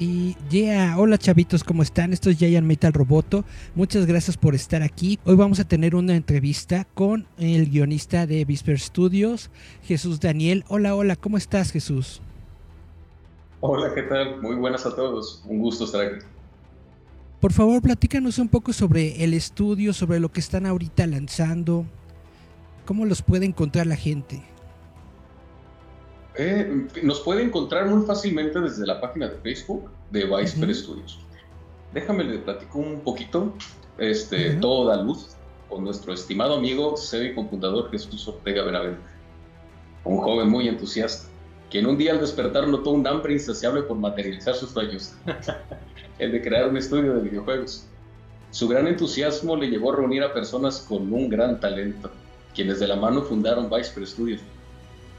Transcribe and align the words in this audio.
Y 0.00 0.36
yeah, 0.48 0.94
hola 0.96 1.18
chavitos, 1.18 1.64
¿cómo 1.64 1.82
están? 1.82 2.12
Esto 2.12 2.30
es 2.30 2.38
Giant 2.38 2.64
Metal 2.64 2.92
Roboto. 2.92 3.44
Muchas 3.74 4.06
gracias 4.06 4.36
por 4.36 4.54
estar 4.54 4.80
aquí. 4.80 5.18
Hoy 5.24 5.34
vamos 5.34 5.58
a 5.58 5.66
tener 5.66 5.96
una 5.96 6.14
entrevista 6.14 6.86
con 6.94 7.26
el 7.36 7.68
guionista 7.68 8.24
de 8.24 8.44
Visper 8.44 8.78
Studios, 8.78 9.50
Jesús 9.82 10.20
Daniel. 10.20 10.64
Hola, 10.68 10.94
hola, 10.94 11.16
¿cómo 11.16 11.36
estás, 11.36 11.72
Jesús? 11.72 12.22
Hola, 13.58 13.92
¿qué 13.92 14.02
tal? 14.02 14.40
Muy 14.40 14.54
buenas 14.54 14.86
a 14.86 14.94
todos. 14.94 15.42
Un 15.48 15.58
gusto 15.58 15.84
estar 15.84 16.02
aquí. 16.02 16.24
Por 17.40 17.52
favor, 17.52 17.82
platícanos 17.82 18.38
un 18.38 18.48
poco 18.48 18.72
sobre 18.72 19.24
el 19.24 19.34
estudio, 19.34 19.92
sobre 19.92 20.20
lo 20.20 20.30
que 20.30 20.38
están 20.38 20.64
ahorita 20.64 21.08
lanzando. 21.08 21.84
¿Cómo 22.86 23.04
los 23.04 23.22
puede 23.22 23.46
encontrar 23.46 23.88
la 23.88 23.96
gente? 23.96 24.44
Eh, 26.40 26.86
nos 27.02 27.18
puede 27.20 27.42
encontrar 27.42 27.86
muy 27.86 28.06
fácilmente 28.06 28.60
desde 28.60 28.86
la 28.86 29.00
página 29.00 29.26
de 29.26 29.36
Facebook 29.38 29.90
de 30.12 30.24
Viceper 30.24 30.72
Studios. 30.72 31.18
Déjame 31.92 32.22
le 32.22 32.38
platico 32.38 32.78
un 32.78 33.00
poquito. 33.00 33.52
Este, 33.98 34.54
Todo 34.54 34.86
da 34.86 35.02
luz 35.02 35.34
con 35.68 35.82
nuestro 35.82 36.14
estimado 36.14 36.54
amigo, 36.54 36.94
y 37.12 37.34
computador 37.34 37.90
Jesús 37.90 38.28
Ortega 38.28 38.62
Benavente. 38.62 39.02
Un 40.04 40.18
joven 40.18 40.48
muy 40.48 40.68
entusiasta, 40.68 41.28
quien 41.70 41.86
un 41.86 41.98
día 41.98 42.12
al 42.12 42.20
despertar 42.20 42.68
notó 42.68 42.90
un 42.90 43.04
hambre 43.06 43.32
insaciable 43.32 43.82
por 43.82 43.96
materializar 43.98 44.54
sus 44.54 44.70
sueños, 44.70 45.14
el 46.20 46.30
de 46.30 46.40
crear 46.40 46.68
un 46.68 46.76
estudio 46.76 47.14
de 47.14 47.22
videojuegos. 47.22 47.84
Su 48.52 48.68
gran 48.68 48.86
entusiasmo 48.86 49.56
le 49.56 49.66
llevó 49.66 49.92
a 49.92 49.96
reunir 49.96 50.22
a 50.22 50.32
personas 50.32 50.86
con 50.88 51.12
un 51.12 51.28
gran 51.28 51.58
talento, 51.58 52.12
quienes 52.54 52.78
de 52.78 52.86
la 52.86 52.96
mano 52.96 53.22
fundaron 53.22 53.68
Viceper 53.68 54.06
Studios 54.06 54.40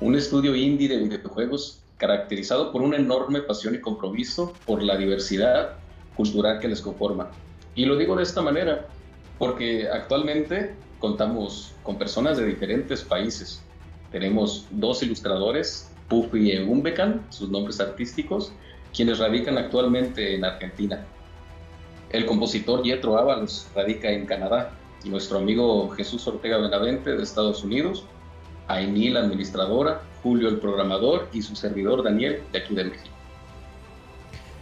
un 0.02 0.16
estudio 0.16 0.56
indie 0.56 0.88
de 0.88 0.98
videojuegos 0.98 1.80
caracterizado 1.98 2.72
por 2.72 2.82
una 2.82 2.96
enorme 2.96 3.42
pasión 3.42 3.76
y 3.76 3.82
compromiso 3.82 4.54
por 4.66 4.82
la 4.82 4.96
diversidad 4.96 5.74
cultural 6.16 6.60
que 6.60 6.70
les 6.70 6.82
conforma. 6.82 7.30
Y 7.76 7.86
lo 7.86 7.98
digo 7.98 8.16
de 8.16 8.24
esta 8.24 8.42
manera 8.42 8.88
porque 9.38 9.90
actualmente 9.90 10.74
contamos 11.00 11.74
con 11.84 11.98
personas 11.98 12.38
de 12.38 12.46
diferentes 12.46 13.04
países. 13.04 13.62
Tenemos 14.12 14.68
dos 14.72 15.04
ilustradores, 15.04 15.92
Puffy 16.08 16.52
y 16.52 16.58
Umbecan, 16.60 17.26
sus 17.30 17.50
nombres 17.50 17.82
artísticos, 17.82 18.54
quienes 18.96 19.20
radican 19.20 19.58
actualmente 19.58 20.34
en 20.34 20.46
Argentina. 20.46 21.06
El 22.10 22.26
compositor 22.26 22.84
Yetro 22.84 23.18
Ábalos 23.18 23.68
radica 23.76 24.10
en 24.10 24.26
Canadá 24.26 24.72
y 25.04 25.10
nuestro 25.10 25.38
amigo 25.38 25.90
Jesús 25.90 26.26
Ortega 26.28 26.58
Benavente 26.58 27.16
de 27.16 27.22
Estados 27.22 27.64
Unidos 27.64 28.06
Aini, 28.70 29.10
la 29.10 29.22
administradora, 29.22 30.02
Julio, 30.22 30.48
el 30.48 30.60
programador, 30.60 31.28
y 31.34 31.42
su 31.42 31.56
servidor 31.56 32.04
Daniel, 32.04 32.44
de 32.52 32.60
aquí 32.60 32.76
de 32.76 32.86
México. 32.86 33.16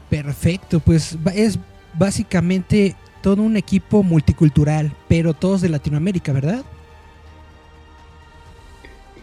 Perfecto, 0.09 0.79
pues 0.79 1.17
es 1.35 1.59
básicamente 1.93 2.95
todo 3.21 3.41
un 3.41 3.57
equipo 3.57 4.03
multicultural, 4.03 4.93
pero 5.09 5.33
todos 5.33 5.61
de 5.61 5.67
Latinoamérica, 5.67 6.31
¿verdad? 6.31 6.63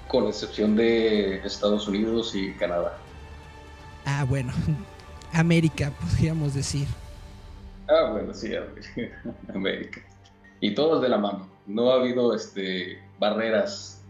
Con 0.08 0.26
excepción 0.26 0.76
de 0.76 1.38
Estados 1.38 1.88
Unidos 1.88 2.34
y 2.34 2.52
Canadá. 2.52 2.98
Ah, 4.04 4.26
bueno, 4.28 4.52
América, 5.32 5.90
podríamos 5.98 6.52
decir. 6.54 6.86
Ah, 7.88 8.10
bueno, 8.12 8.34
sí, 8.34 8.52
América. 9.54 10.02
Y 10.60 10.74
todos 10.74 11.00
de 11.00 11.08
la 11.08 11.16
mano. 11.16 11.48
No 11.66 11.90
ha 11.90 11.94
habido 11.94 12.34
este, 12.34 12.98
barreras 13.18 14.03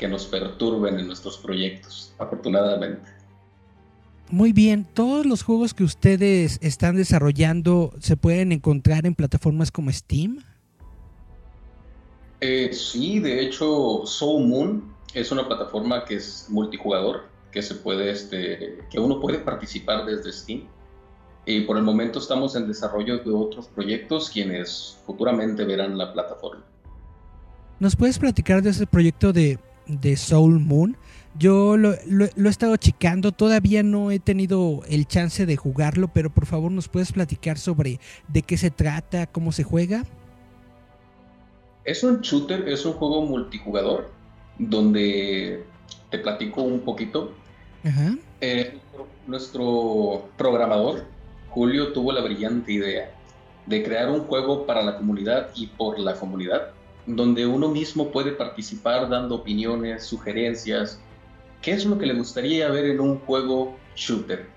que 0.00 0.08
nos 0.08 0.24
perturben 0.24 0.98
en 0.98 1.06
nuestros 1.08 1.36
proyectos, 1.36 2.14
afortunadamente. 2.18 3.10
Muy 4.30 4.52
bien, 4.52 4.86
todos 4.94 5.26
los 5.26 5.42
juegos 5.42 5.74
que 5.74 5.84
ustedes 5.84 6.58
están 6.62 6.96
desarrollando 6.96 7.92
se 8.00 8.16
pueden 8.16 8.50
encontrar 8.50 9.04
en 9.04 9.14
plataformas 9.14 9.70
como 9.70 9.92
Steam. 9.92 10.42
Eh, 12.40 12.70
sí, 12.72 13.20
de 13.20 13.42
hecho, 13.42 14.06
Soul 14.06 14.46
Moon 14.46 14.94
es 15.12 15.30
una 15.32 15.46
plataforma 15.46 16.06
que 16.06 16.14
es 16.14 16.46
multijugador, 16.48 17.28
que 17.52 17.60
se 17.60 17.74
puede, 17.74 18.10
este, 18.10 18.78
que 18.90 18.98
uno 18.98 19.20
puede 19.20 19.40
participar 19.40 20.06
desde 20.06 20.32
Steam. 20.32 20.62
Y 21.44 21.60
por 21.62 21.76
el 21.76 21.82
momento 21.82 22.20
estamos 22.20 22.56
en 22.56 22.66
desarrollo 22.66 23.18
de 23.18 23.32
otros 23.32 23.68
proyectos, 23.68 24.30
quienes 24.30 24.98
futuramente 25.04 25.62
verán 25.64 25.98
la 25.98 26.10
plataforma. 26.14 26.64
¿Nos 27.80 27.96
puedes 27.96 28.18
platicar 28.18 28.62
de 28.62 28.70
ese 28.70 28.86
proyecto 28.86 29.32
de 29.32 29.58
de 29.90 30.16
Soul 30.16 30.60
Moon. 30.60 30.96
Yo 31.38 31.76
lo, 31.76 31.92
he 31.94 32.48
estado 32.48 32.76
checando, 32.76 33.32
todavía 33.32 33.82
no 33.82 34.10
he 34.10 34.18
tenido 34.18 34.82
el 34.88 35.06
chance 35.06 35.46
de 35.46 35.56
jugarlo, 35.56 36.08
pero 36.08 36.30
por 36.30 36.46
favor 36.46 36.72
nos 36.72 36.88
puedes 36.88 37.12
platicar 37.12 37.56
sobre 37.56 38.00
de 38.28 38.42
qué 38.42 38.56
se 38.56 38.70
trata, 38.70 39.26
cómo 39.26 39.52
se 39.52 39.62
juega. 39.62 40.04
Es 41.84 42.02
un 42.02 42.20
shooter, 42.20 42.68
es 42.68 42.84
un 42.84 42.94
juego 42.94 43.22
multijugador, 43.22 44.10
donde 44.58 45.64
te 46.10 46.18
platico 46.18 46.62
un 46.62 46.80
poquito. 46.80 47.32
Eh, 48.40 48.78
nuestro 49.26 50.28
programador, 50.36 51.06
Julio, 51.48 51.92
tuvo 51.92 52.12
la 52.12 52.20
brillante 52.20 52.72
idea 52.72 53.10
de 53.66 53.82
crear 53.82 54.10
un 54.10 54.20
juego 54.24 54.66
para 54.66 54.82
la 54.82 54.96
comunidad 54.96 55.50
y 55.54 55.68
por 55.68 55.98
la 55.98 56.14
comunidad 56.14 56.72
donde 57.16 57.46
uno 57.46 57.68
mismo 57.68 58.10
puede 58.10 58.32
participar 58.32 59.08
dando 59.08 59.36
opiniones, 59.36 60.04
sugerencias, 60.04 61.00
qué 61.62 61.72
es 61.72 61.84
lo 61.84 61.98
que 61.98 62.06
le 62.06 62.14
gustaría 62.14 62.68
ver 62.68 62.86
en 62.86 63.00
un 63.00 63.18
juego 63.20 63.76
shooter. 63.94 64.48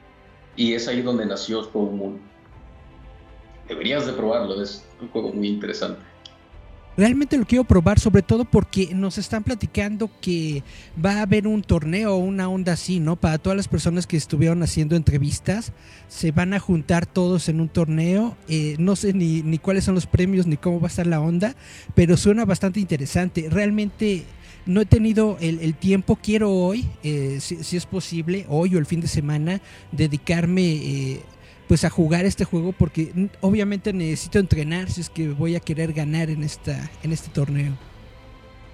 Y 0.55 0.73
es 0.73 0.87
ahí 0.87 1.01
donde 1.01 1.25
nació 1.25 1.63
Soul 1.63 1.91
Moon. 1.91 2.21
Deberías 3.67 4.05
de 4.05 4.13
probarlo, 4.13 4.61
es 4.61 4.85
un 5.01 5.09
juego 5.09 5.31
muy 5.33 5.47
interesante. 5.47 6.01
Realmente 6.95 7.37
lo 7.37 7.45
quiero 7.45 7.63
probar, 7.63 7.99
sobre 7.99 8.21
todo 8.21 8.45
porque 8.45 8.93
nos 8.93 9.17
están 9.17 9.43
platicando 9.43 10.11
que 10.21 10.63
va 11.03 11.13
a 11.13 11.21
haber 11.23 11.47
un 11.47 11.63
torneo 11.63 12.13
o 12.13 12.17
una 12.17 12.47
onda 12.47 12.73
así, 12.73 12.99
¿no? 12.99 13.15
Para 13.15 13.39
todas 13.39 13.57
las 13.57 13.67
personas 13.67 14.05
que 14.05 14.15
estuvieron 14.15 14.61
haciendo 14.61 14.95
entrevistas, 14.95 15.73
se 16.07 16.31
van 16.31 16.53
a 16.53 16.59
juntar 16.59 17.07
todos 17.07 17.49
en 17.49 17.61
un 17.61 17.69
torneo. 17.69 18.37
Eh, 18.47 18.75
no 18.77 18.95
sé 18.95 19.13
ni, 19.13 19.41
ni 19.41 19.57
cuáles 19.57 19.85
son 19.85 19.95
los 19.95 20.05
premios 20.05 20.45
ni 20.45 20.55
cómo 20.57 20.79
va 20.79 20.87
a 20.87 20.89
estar 20.89 21.07
la 21.07 21.19
onda, 21.19 21.55
pero 21.95 22.15
suena 22.15 22.45
bastante 22.45 22.79
interesante. 22.79 23.47
Realmente 23.49 24.25
no 24.65 24.81
he 24.81 24.85
tenido 24.85 25.37
el, 25.41 25.73
tiempo, 25.75 26.15
quiero 26.15 26.51
hoy, 26.51 26.87
eh, 27.03 27.39
si, 27.41 27.75
es 27.75 27.85
posible, 27.85 28.45
hoy 28.47 28.75
o 28.75 28.79
el 28.79 28.85
fin 28.85 29.01
de 29.01 29.07
semana, 29.07 29.61
dedicarme 29.91 30.63
eh, 30.63 31.21
pues 31.73 31.85
a 31.85 31.89
jugar 31.89 32.23
este 32.23 32.45
juego 32.45 32.71
porque 32.71 33.29
obviamente 33.41 33.91
necesito 33.93 34.37
entrenar 34.37 34.91
si 34.91 35.01
es 35.01 35.09
que 35.09 35.29
voy 35.29 35.55
a 35.55 35.59
querer 35.59 35.91
ganar 35.91 36.29
en 36.29 36.43
esta 36.43 36.91
en 37.01 37.11
este 37.11 37.31
torneo. 37.31 37.73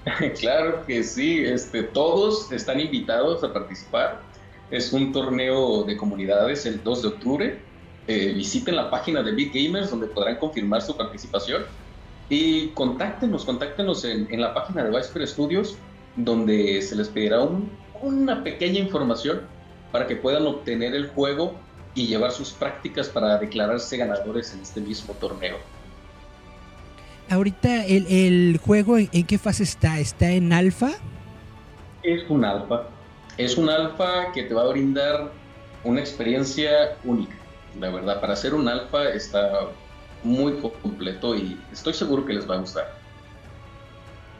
Claro 0.38 0.86
que 0.86 1.01
sí, 1.06 1.46
este, 1.46 1.84
todos 1.84 2.51
están 2.51 2.78
invitados 2.81 3.42
a 3.42 3.54
participar. 3.54 4.22
Es 4.69 4.92
un 4.92 5.13
torneo 5.13 5.86
de 5.86 5.96
comunidades 5.96 6.66
el 6.66 6.84
2 6.84 7.01
de 7.01 7.07
octubre. 7.07 7.60
Eh, 8.07 8.34
visiten 8.34 8.75
la 8.75 8.90
página 8.90 9.24
de 9.24 9.31
Big 9.31 9.54
Gamers 9.54 9.92
donde 9.92 10.07
podrán 10.07 10.36
confirmar 10.36 10.81
su 10.81 10.98
participación. 10.98 11.63
Y 12.28 12.68
contáctenos, 12.72 13.45
contáctenos 13.45 14.04
en, 14.04 14.28
en 14.30 14.42
la 14.42 14.54
página 14.54 14.84
de 14.84 14.90
Viceper 14.90 15.25
Studios 15.25 15.78
donde 16.18 16.81
se 16.81 16.98
les 16.98 17.07
pedirá 17.07 17.44
un, 17.44 17.72
una 18.02 18.44
pequeña 18.44 18.80
información 18.80 19.44
para 19.94 20.06
que 20.06 20.18
puedan 20.18 20.45
obtener 20.45 20.94
el 20.94 21.07
juego 21.07 21.56
y 21.95 22.07
llevar 22.07 22.31
sus 22.31 22.51
prácticas 22.51 23.09
para 23.09 23.38
declararse 23.38 23.97
ganadores 23.97 24.53
en 24.53 24.62
este 24.62 24.81
mismo 24.81 25.13
torneo. 25.15 25.57
Ahorita 27.30 27.86
el, 27.86 28.07
el 28.07 28.59
juego, 28.63 28.97
¿en, 28.97 29.09
¿en, 29.12 29.25
qué 29.25 29.38
fase 29.38 29.63
está? 29.63 30.00
¿Está 30.00 30.31
en 30.31 30.51
alfa? 30.51 30.91
Es 32.03 32.24
un 32.30 32.44
alfa. 32.44 32.83
Es 33.38 33.57
un 33.57 33.69
alfa 33.69 34.31
que 34.33 34.44
te 34.44 34.53
va 34.53 34.63
a 34.63 34.68
brindar 34.68 35.31
una 35.83 36.00
experiencia 36.00 36.97
única. 37.03 37.36
La 37.80 37.89
verdad, 37.89 38.19
para 38.19 38.35
ser 38.35 38.53
un 38.53 38.68
alfa 38.68 39.09
está 39.09 39.68
muy 40.24 40.53
completo 40.81 41.35
y 41.35 41.57
estoy 41.71 41.94
seguro 41.94 42.25
que 42.25 42.33
les 42.33 42.50
va 42.50 42.56
a 42.56 42.59
gustar. 42.59 42.94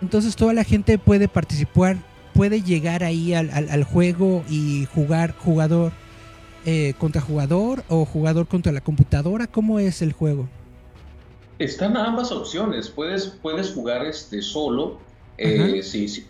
Entonces 0.02 0.36
toda 0.36 0.54
la 0.54 0.64
gente 0.64 0.98
puede 0.98 1.28
participar, 1.28 1.98
puede 2.34 2.62
llegar 2.62 3.04
ahí 3.04 3.34
al, 3.34 3.50
al, 3.52 3.70
al 3.70 3.84
juego 3.84 4.44
y 4.50 4.88
jugar 4.94 5.36
jugador 5.38 5.92
eh, 6.66 6.94
contra 6.98 7.22
jugador 7.22 7.84
o 7.88 8.06
jugador 8.06 8.48
contra 8.48 8.72
la 8.72 8.82
computadora. 8.82 9.48
¿Cómo 9.48 9.80
es 9.80 10.02
el 10.02 10.14
juego? 10.14 10.48
Están 11.58 11.98
ambas 11.98 12.32
opciones. 12.32 12.90
Puedes, 12.90 13.28
puedes 13.28 13.74
jugar 13.74 14.06
este 14.06 14.42
solo. 14.42 15.00
Eh, 15.38 15.82
si, 15.84 16.08
si 16.08 16.28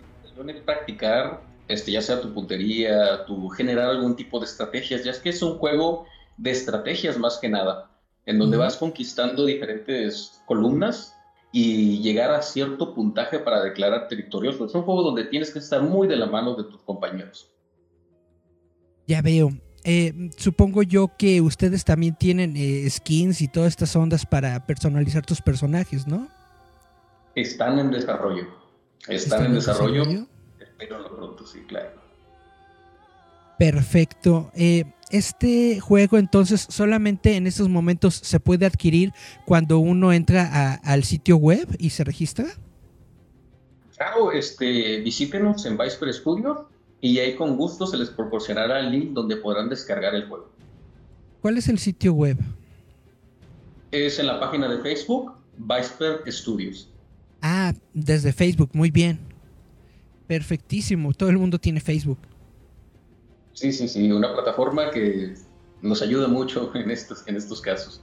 practicar, 0.66 1.42
este, 1.68 1.92
ya 1.92 2.02
sea 2.02 2.22
tu 2.22 2.34
puntería, 2.34 3.26
tu 3.26 3.50
generar 3.50 3.90
algún 3.90 4.16
tipo 4.16 4.40
de 4.40 4.46
estrategias, 4.46 5.04
ya 5.04 5.12
es 5.12 5.20
que 5.20 5.30
es 5.30 5.42
un 5.42 5.58
juego 5.58 6.06
de 6.38 6.52
estrategias 6.52 7.18
más 7.18 7.38
que 7.38 7.50
nada, 7.50 7.92
en 8.26 8.40
donde 8.40 8.58
uh 8.58 8.62
-huh. 8.62 8.64
vas 8.64 8.78
conquistando 8.78 9.46
diferentes 9.46 10.42
columnas 10.46 11.16
y 11.52 12.00
llegar 12.02 12.32
a 12.32 12.42
cierto 12.42 12.94
puntaje 12.94 13.40
para 13.40 13.64
declararte 13.64 14.16
victorioso. 14.16 14.66
Es 14.66 14.76
un 14.76 14.84
juego 14.84 15.04
donde 15.04 15.26
tienes 15.26 15.52
que 15.52 15.60
estar 15.60 15.82
muy 15.82 16.08
de 16.08 16.16
la 16.16 16.28
mano 16.28 16.56
de 16.56 16.64
tus 16.64 16.82
compañeros. 16.84 17.52
Ya 19.08 19.22
veo. 19.22 19.50
Eh, 19.84 20.32
supongo 20.38 20.84
yo 20.84 21.12
que 21.18 21.42
ustedes 21.42 21.86
también 21.86 22.16
tienen 22.16 22.56
eh, 22.58 22.90
skins 22.90 23.42
y 23.42 23.48
todas 23.48 23.70
estas 23.70 23.96
ondas 23.96 24.26
para 24.26 24.66
personalizar 24.66 25.26
tus 25.26 25.42
personajes, 25.42 26.06
¿no? 26.06 26.28
Están 27.36 27.80
en 27.80 27.92
desarrollo. 27.92 28.48
Están, 29.02 29.16
¿Están 29.16 29.46
en, 29.46 29.54
desarrollo. 29.54 30.06
desarrollo. 30.06 30.28
Espero 30.60 31.16
pronto, 31.16 31.46
sí, 31.48 31.60
claro. 31.68 31.92
Perfecto. 33.58 34.52
Eh, 34.56 34.86
este 35.10 35.80
juego 35.80 36.18
entonces 36.18 36.66
solamente 36.70 37.36
en 37.36 37.48
estos 37.48 37.68
momentos 37.68 38.16
se 38.16 38.40
puede 38.40 38.66
adquirir 38.66 39.12
cuando 39.46 39.80
uno 39.80 40.14
entra 40.14 40.50
a, 40.52 40.74
al 40.76 41.04
sitio 41.04 41.38
web 41.38 41.68
y 41.78 41.90
se 41.90 42.04
registra. 42.04 42.46
Claro, 43.98 44.32
este, 44.32 45.02
visítenos 45.02 45.66
en 45.66 45.78
Viper 45.78 46.14
Studio 46.14 46.70
y 47.02 47.20
ahí 47.20 47.36
con 47.36 47.56
gusto 47.56 47.88
se 47.88 47.98
les 47.98 48.10
proporcionará 48.10 48.80
el 48.80 48.92
link 48.92 49.12
donde 49.12 49.38
podrán 49.38 49.70
descargar 49.70 50.16
el 50.16 50.28
juego. 50.28 50.50
¿Cuál 51.42 51.58
es 51.58 51.70
el 51.70 51.80
sitio 51.80 52.14
web? 52.14 52.38
Es 53.92 54.20
en 54.20 54.28
la 54.28 54.40
página 54.40 54.68
de 54.68 54.82
Facebook, 54.82 55.34
Viper 55.58 56.22
Studios. 56.32 56.90
Ah, 57.42 57.74
desde 57.94 58.34
Facebook, 58.34 58.70
muy 58.74 58.92
bien. 58.92 59.20
Perfectísimo, 60.28 61.14
todo 61.14 61.30
el 61.30 61.38
mundo 61.38 61.58
tiene 61.58 61.80
Facebook. 61.80 62.20
Sí, 63.54 63.72
sí, 63.72 63.88
sí, 63.88 64.12
una 64.12 64.34
plataforma 64.34 64.92
que 64.92 65.34
nos 65.82 66.02
ayuda 66.02 66.28
mucho 66.28 66.72
en 66.76 66.92
estos, 66.92 67.24
en 67.28 67.36
estos 67.36 67.62
casos. 67.62 68.02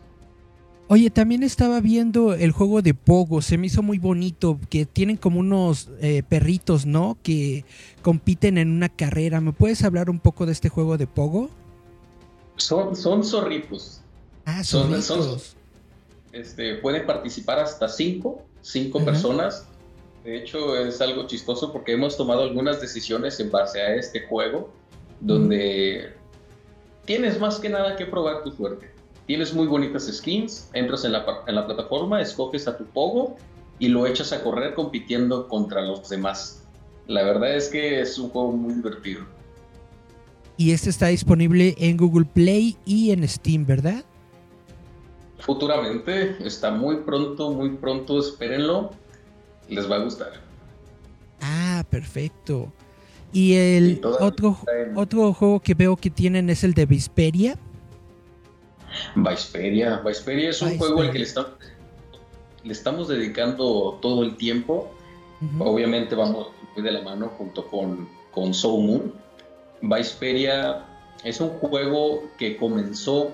Oye, 0.88 1.10
también 1.10 1.42
estaba 1.42 1.80
viendo 1.80 2.34
el 2.34 2.52
juego 2.52 2.80
de 2.80 2.94
Pogo, 2.94 3.42
se 3.42 3.58
me 3.58 3.66
hizo 3.66 3.82
muy 3.82 3.98
bonito, 3.98 4.60
que 4.70 4.86
tienen 4.86 5.16
como 5.16 5.40
unos 5.40 5.88
eh, 6.00 6.22
perritos, 6.28 6.86
¿no? 6.86 7.18
Que 7.24 7.64
compiten 8.02 8.56
en 8.56 8.70
una 8.70 8.88
carrera. 8.88 9.40
¿Me 9.40 9.52
puedes 9.52 9.82
hablar 9.82 10.08
un 10.10 10.20
poco 10.20 10.46
de 10.46 10.52
este 10.52 10.68
juego 10.68 10.96
de 10.96 11.08
Pogo? 11.08 11.50
Son, 12.56 12.94
son 12.94 13.24
zorritos. 13.24 14.00
Ah. 14.44 14.62
Son, 14.62 15.02
son, 15.02 15.40
este, 16.30 16.76
pueden 16.76 17.04
participar 17.04 17.58
hasta 17.58 17.88
cinco, 17.88 18.44
cinco 18.62 19.04
personas. 19.04 19.66
De 20.22 20.36
hecho, 20.36 20.76
es 20.76 21.00
algo 21.00 21.26
chistoso 21.26 21.72
porque 21.72 21.92
hemos 21.94 22.16
tomado 22.16 22.44
algunas 22.44 22.80
decisiones 22.80 23.40
en 23.40 23.50
base 23.50 23.80
a 23.80 23.96
este 23.96 24.24
juego, 24.28 24.72
donde 25.20 26.12
tienes 27.04 27.40
más 27.40 27.58
que 27.58 27.68
nada 27.68 27.96
que 27.96 28.06
probar 28.06 28.44
tu 28.44 28.52
suerte 28.52 28.95
Tienes 29.26 29.52
muy 29.52 29.66
bonitas 29.66 30.06
skins, 30.06 30.70
entras 30.72 31.04
en 31.04 31.12
la, 31.12 31.24
en 31.46 31.54
la 31.54 31.66
plataforma, 31.66 32.20
escoges 32.20 32.68
a 32.68 32.76
tu 32.76 32.84
Pogo 32.84 33.36
y 33.78 33.88
lo 33.88 34.06
echas 34.06 34.32
a 34.32 34.42
correr 34.42 34.74
compitiendo 34.74 35.48
contra 35.48 35.82
los 35.82 36.08
demás. 36.08 36.64
La 37.06 37.22
verdad 37.22 37.56
es 37.56 37.68
que 37.68 38.00
es 38.00 38.18
un 38.18 38.30
juego 38.30 38.52
muy 38.52 38.74
divertido. 38.74 39.24
Y 40.56 40.72
este 40.72 40.90
está 40.90 41.08
disponible 41.08 41.74
en 41.78 41.96
Google 41.96 42.24
Play 42.24 42.76
y 42.86 43.10
en 43.10 43.26
Steam, 43.28 43.66
¿verdad? 43.66 44.04
Futuramente, 45.40 46.36
está 46.44 46.70
muy 46.70 46.96
pronto, 46.98 47.52
muy 47.52 47.70
pronto, 47.70 48.18
espérenlo, 48.18 48.90
les 49.68 49.90
va 49.90 49.96
a 49.96 49.98
gustar. 49.98 50.32
Ah, 51.40 51.84
perfecto. 51.90 52.72
Y 53.32 53.54
el 53.54 54.00
y 54.02 54.06
otro, 54.20 54.56
en... 54.74 54.96
otro 54.96 55.32
juego 55.34 55.60
que 55.60 55.74
veo 55.74 55.96
que 55.96 56.10
tienen 56.10 56.48
es 56.48 56.64
el 56.64 56.72
de 56.72 56.86
Visperia. 56.86 57.58
Viceperia. 59.14 59.98
Viceperia 60.04 60.50
es 60.50 60.62
un 60.62 60.78
juego 60.78 61.02
al 61.02 61.10
que 61.10 61.18
le 61.18 61.24
estamos, 61.24 61.50
le 62.64 62.72
estamos 62.72 63.08
dedicando 63.08 63.98
todo 64.00 64.22
el 64.22 64.36
tiempo. 64.36 64.90
Uh 65.40 65.44
-huh. 65.44 65.74
Obviamente 65.74 66.14
vamos 66.14 66.48
muy 66.74 66.84
de 66.84 66.92
la 66.92 67.02
mano 67.02 67.28
junto 67.38 67.66
con, 67.66 68.08
con 68.32 68.54
Soul 68.54 68.84
Moon. 68.84 69.12
Viceperia 69.82 70.84
es 71.24 71.40
un 71.40 71.50
juego 71.50 72.24
que 72.38 72.56
comenzó 72.56 73.30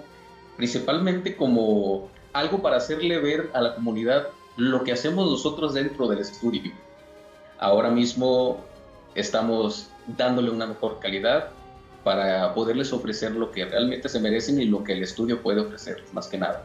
principalmente 0.56 1.36
como 1.36 2.08
algo 2.32 2.62
para 2.62 2.76
hacerle 2.76 3.18
ver 3.18 3.50
a 3.52 3.60
la 3.60 3.74
comunidad 3.74 4.28
lo 4.56 4.84
que 4.84 4.92
hacemos 4.92 5.30
nosotros 5.30 5.74
dentro 5.74 6.08
del 6.08 6.20
estudio. 6.20 6.72
Ahora 7.58 7.90
mismo 7.90 8.58
estamos 9.14 9.88
dándole 10.06 10.50
una 10.50 10.66
mejor 10.66 10.98
calidad, 10.98 11.50
para 12.04 12.54
poderles 12.54 12.92
ofrecer 12.92 13.32
lo 13.32 13.50
que 13.50 13.64
realmente 13.64 14.08
se 14.08 14.20
merecen 14.20 14.60
y 14.60 14.64
lo 14.64 14.82
que 14.82 14.92
el 14.92 15.02
estudio 15.02 15.40
puede 15.40 15.60
ofrecer, 15.60 16.02
más 16.12 16.26
que 16.26 16.38
nada. 16.38 16.64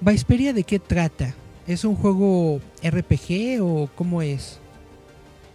¿Viceperia 0.00 0.52
de 0.52 0.62
qué 0.62 0.78
trata? 0.78 1.34
¿Es 1.66 1.84
un 1.84 1.96
juego 1.96 2.60
RPG 2.82 3.60
o 3.60 3.88
cómo 3.94 4.22
es? 4.22 4.58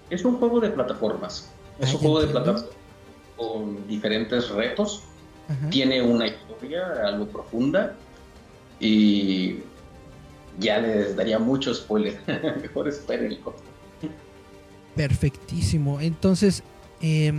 Es 0.09 0.25
un 0.25 0.37
juego 0.37 0.59
de 0.59 0.69
plataformas. 0.69 1.49
Es 1.79 1.89
ah, 1.89 1.93
un 1.93 1.99
juego 1.99 2.19
entiendo. 2.21 2.39
de 2.39 2.45
plataformas 2.45 2.83
con 3.37 3.87
diferentes 3.87 4.49
retos. 4.49 5.03
Ajá. 5.47 5.69
Tiene 5.69 6.01
una 6.01 6.27
historia 6.27 6.85
algo 7.05 7.27
profunda 7.27 7.95
y 8.79 9.59
ya 10.59 10.79
les 10.79 11.15
daría 11.15 11.39
mucho 11.39 11.73
spoiler. 11.73 12.19
Mejor 12.61 12.87
espérenlo. 12.87 13.55
Perfectísimo. 14.95 15.99
Entonces, 15.99 16.63
eh, 17.01 17.33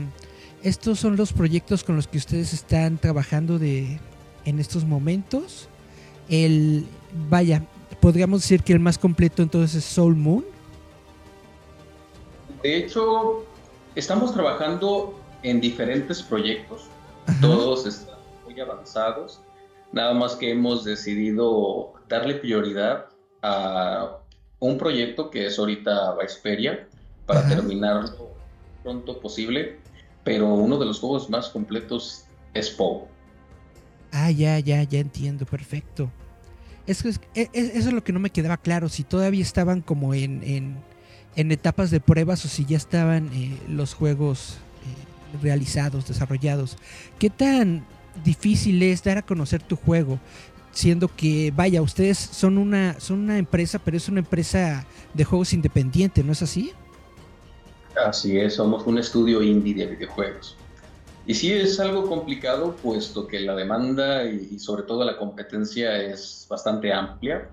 estos 0.65 0.99
son 0.99 1.17
los 1.17 1.33
proyectos 1.33 1.85
con 1.85 1.95
los 1.95 2.09
que 2.09 2.17
ustedes 2.17 2.55
están 2.55 2.97
trabajando 2.97 3.59
de, 3.59 4.01
en 4.47 4.59
estos 4.59 4.85
momentos. 4.85 5.69
El, 6.31 6.87
vaya, 7.29 7.63
podríamos 8.01 8.41
decir 8.41 8.63
que 8.63 8.73
el 8.73 8.81
más 8.81 8.97
completo 8.97 9.43
entonces 9.43 9.77
es 9.77 9.85
Soul 9.85 10.17
Moon. 10.17 10.45
De 12.63 12.79
hecho, 12.79 13.45
estamos 13.95 14.33
trabajando 14.33 15.21
en 15.43 15.61
diferentes 15.61 16.23
proyectos. 16.23 16.87
Ajá. 17.27 17.41
Todos 17.43 17.87
están 17.87 18.17
muy 18.47 18.59
avanzados. 18.59 19.41
Nada 19.93 20.15
más 20.15 20.35
que 20.35 20.51
hemos 20.51 20.83
decidido 20.83 21.93
darle 22.09 22.37
prioridad 22.37 23.05
a 23.43 24.17
un 24.61 24.79
proyecto 24.79 25.31
que 25.31 25.45
es 25.45 25.59
ahorita 25.59 26.17
Viceperia 26.19 26.89
para 27.27 27.41
Ajá. 27.41 27.51
terminarlo 27.51 28.31
pronto 28.83 29.21
posible 29.21 29.84
pero 30.25 30.53
uno 30.55 30.79
de 30.79 30.87
los 30.87 30.99
juegos 30.99 31.31
más 31.31 31.51
completos 31.51 32.25
es 32.55 32.71
Poe. 32.71 33.05
Ah, 34.11 34.31
ya, 34.31 34.59
ya, 34.59 34.83
ya 34.83 35.01
entiendo, 35.01 35.45
perfecto. 35.45 36.11
Es 36.87 37.03
que 37.03 37.11
es, 37.11 37.21
es, 37.35 37.49
eso 37.53 37.89
es 37.89 37.93
lo 37.93 38.05
que 38.05 38.13
no 38.13 38.21
me 38.21 38.31
quedaba 38.31 38.57
claro, 38.57 38.89
si 38.89 39.05
todavía 39.05 39.43
estaban 39.43 39.81
como 39.81 40.15
en, 40.15 40.43
en, 40.43 40.77
en 41.37 41.53
etapas 41.53 41.91
de 41.91 42.01
pruebas 42.01 42.45
o 42.45 42.49
si 42.49 42.65
ya 42.65 42.77
estaban 42.77 43.31
eh, 43.35 43.59
los 43.69 43.95
juegos 43.95 44.59
eh, 44.83 45.43
realizados, 45.43 46.07
desarrollados. 46.07 46.77
¿Qué 47.19 47.31
tan 47.31 47.85
difícil 48.25 48.83
es 48.83 49.03
dar 49.03 49.19
a 49.19 49.23
conocer 49.23 49.63
tu 49.63 49.77
juego? 49.77 50.19
Siendo 50.73 51.09
que, 51.09 51.53
vaya, 51.55 51.83
ustedes 51.83 52.19
son 52.19 52.59
una, 52.59 52.99
son 53.01 53.21
una 53.21 53.39
empresa, 53.39 53.79
pero 53.79 53.97
es 53.97 54.09
una 54.09 54.21
empresa 54.21 54.87
de 55.13 55.25
juegos 55.25 55.53
independiente, 55.53 56.23
¿no 56.25 56.33
es 56.33 56.43
así? 56.43 56.73
Así 57.97 58.39
es, 58.39 58.55
somos 58.55 58.87
un 58.87 58.99
estudio 58.99 59.43
indie 59.43 59.75
de 59.75 59.87
videojuegos. 59.87 60.57
Y 61.27 61.35
sí 61.35 61.53
es 61.53 61.81
algo 61.81 62.07
complicado, 62.07 62.77
puesto 62.77 63.27
que 63.27 63.41
la 63.41 63.55
demanda 63.55 64.25
y, 64.25 64.59
sobre 64.59 64.83
todo 64.83 65.05
la 65.05 65.17
competencia 65.17 65.97
es 66.03 66.47
bastante 66.51 66.93
amplia, 66.93 67.49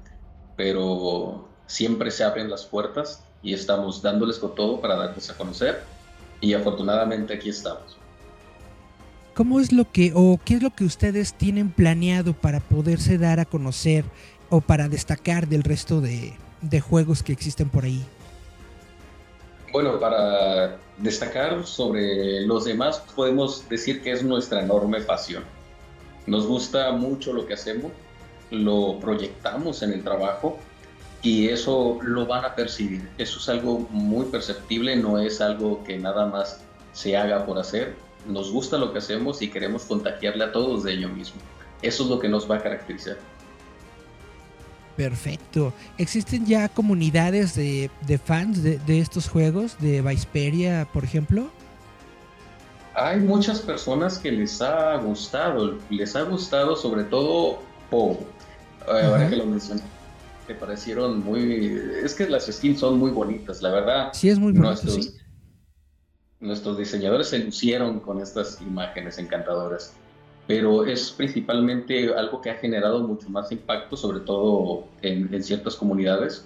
pero 0.58 1.48
siempre 1.68 2.12
se 2.12 2.24
abren 2.24 2.50
las 2.50 2.66
puertas 2.66 3.24
y 3.42 3.54
estamos 3.54 4.02
dándoles 4.02 4.40
con 4.40 4.56
todo 4.56 4.82
para 4.82 4.96
darles 4.96 5.30
a 5.30 5.38
conocer 5.38 5.82
y 6.42 6.54
afortunadamente 6.54 7.34
aquí 7.34 7.50
estamos. 7.50 7.98
¿Cómo 9.36 9.62
es 9.62 9.72
lo 9.72 9.90
que 9.90 10.12
o 10.14 10.38
qué 10.44 10.56
es 10.56 10.64
lo 10.64 10.72
que 10.72 10.84
ustedes 10.84 11.34
tienen 11.34 11.72
planeado 11.72 12.34
para 12.34 12.60
poderse 12.60 13.18
dar 13.18 13.40
a 13.40 13.46
conocer 13.46 14.04
o 14.50 14.60
para 14.60 14.90
destacar 14.90 15.48
del 15.48 15.64
resto 15.64 16.02
de, 16.02 16.34
de 16.62 16.82
juegos 16.82 17.24
que 17.24 17.32
existen 17.32 17.70
por 17.70 17.86
ahí? 17.86 18.04
Bueno, 19.72 20.00
para 20.02 20.78
destacar 20.98 21.66
sobre 21.66 22.42
los 22.42 22.66
demás, 22.66 23.02
podemos 23.16 23.68
decir 23.70 24.02
que 24.02 24.12
es 24.12 24.22
nuestra 24.22 24.62
enorme 24.62 25.00
pasión. 25.00 25.44
Nos 26.28 26.46
gusta 26.46 26.92
mucho 26.92 27.32
lo 27.32 27.46
que 27.46 27.54
hacemos, 27.54 27.92
lo 28.50 29.00
proyectamos 29.00 29.82
en 29.82 29.94
el 29.94 30.04
trabajo 30.04 30.58
y 31.22 31.48
eso 31.48 32.00
lo 32.02 32.26
van 32.26 32.44
a 32.44 32.54
percibir. 32.54 33.08
Eso 33.18 33.40
es 33.40 33.48
algo 33.48 33.88
muy 33.92 34.26
perceptible, 34.26 34.98
no 34.98 35.20
es 35.20 35.40
algo 35.40 35.84
que 35.86 35.98
nada 35.98 36.26
más 36.26 36.62
se 36.92 37.16
haga 37.16 37.46
por 37.46 37.58
hacer. 37.58 37.96
Nos 38.28 38.52
gusta 38.52 38.78
lo 38.78 38.92
que 38.92 39.00
hacemos 39.00 39.42
y 39.42 39.50
queremos 39.50 39.84
contagiarle 39.86 40.44
a 40.44 40.52
todos 40.52 40.84
de 40.84 40.94
ello 40.94 41.08
mismo. 41.08 41.40
Eso 41.82 42.04
es 42.04 42.10
lo 42.10 42.20
que 42.20 42.28
nos 42.28 42.50
va 42.50 42.58
a 42.58 42.62
caracterizar. 42.62 43.18
Perfecto. 44.96 45.74
¿Existen 45.98 46.46
ya 46.46 46.70
comunidades 46.70 47.56
de, 47.56 47.90
fans 48.24 48.64
de, 48.64 49.00
estos 49.00 49.30
juegos, 49.30 49.78
de 49.80 50.02
Visperia, 50.02 50.88
por 50.92 51.04
ejemplo? 51.04 51.50
Hay 52.94 53.20
muchas 53.20 53.62
personas 53.62 54.18
que 54.18 54.32
les 54.32 54.62
ha 54.62 54.98
gustado, 54.98 55.78
les 55.90 56.16
ha 56.16 56.24
gustado 56.24 56.76
sobre 56.76 57.06
todo 57.06 57.62
Poe. 57.90 58.18
Ahora 58.88 59.30
que 59.30 59.38
lo 59.38 59.46
mencioné, 59.46 59.82
me 60.48 60.56
parecieron 60.56 61.24
muy... 61.24 61.80
Es 62.04 62.14
que 62.14 62.28
las 62.28 62.48
skins 62.48 62.80
son 62.80 63.00
muy 63.00 63.12
bonitas, 63.12 63.62
la 63.62 63.70
verdad. 63.70 64.10
Sí, 64.14 64.30
es 64.30 64.40
muy 64.40 64.52
bonito, 64.52 64.68
nuestros, 64.68 65.14
nuestros 66.40 66.78
diseñadores 66.78 67.28
se 67.28 67.40
lucieron 67.40 68.00
con 68.02 68.20
estas 68.22 68.60
imágenes 68.62 69.18
encantadoras 69.20 69.94
pero 70.48 70.86
es 70.86 71.12
principalmente 71.12 72.14
algo 72.14 72.42
que 72.42 72.50
ha 72.50 72.56
generado 72.56 73.08
mucho 73.08 73.30
más 73.30 73.52
impacto, 73.52 73.96
sobre 73.96 74.22
todo 74.22 74.86
en, 75.02 75.44
ciertas 75.44 75.76
comunidades. 75.76 76.46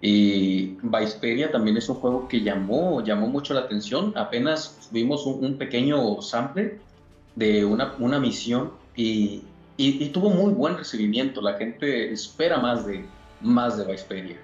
Y 0.00 0.76
Viceperia 0.82 1.50
también 1.50 1.76
es 1.76 1.88
un 1.88 1.96
juego 1.96 2.28
que 2.28 2.40
llamó, 2.40 3.02
llamó 3.02 3.26
mucho 3.26 3.54
la 3.54 3.60
atención. 3.60 4.12
Apenas 4.16 4.88
vimos 4.92 5.26
un, 5.26 5.56
pequeño 5.58 6.22
sample 6.22 6.80
de 7.34 7.64
una, 7.64 7.94
una 7.98 8.18
misión 8.18 8.72
y, 8.96 9.42
y, 9.76 10.08
tuvo 10.08 10.30
muy 10.30 10.52
buen 10.52 10.76
recibimiento. 10.76 11.40
La 11.40 11.54
gente 11.54 12.12
espera 12.12 12.58
más 12.58 12.86
de, 12.86 13.04
más 13.40 13.76
de 13.76 13.84
Viceperia. 13.84 14.38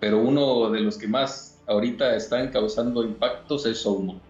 Pero 0.00 0.20
uno 0.20 0.70
de 0.70 0.80
los 0.80 0.98
que 0.98 1.08
más 1.08 1.58
ahorita 1.66 2.14
están 2.14 2.48
causando 2.50 3.02
impactos 3.02 3.66
es 3.66 3.78
Soulmon. 3.78 4.20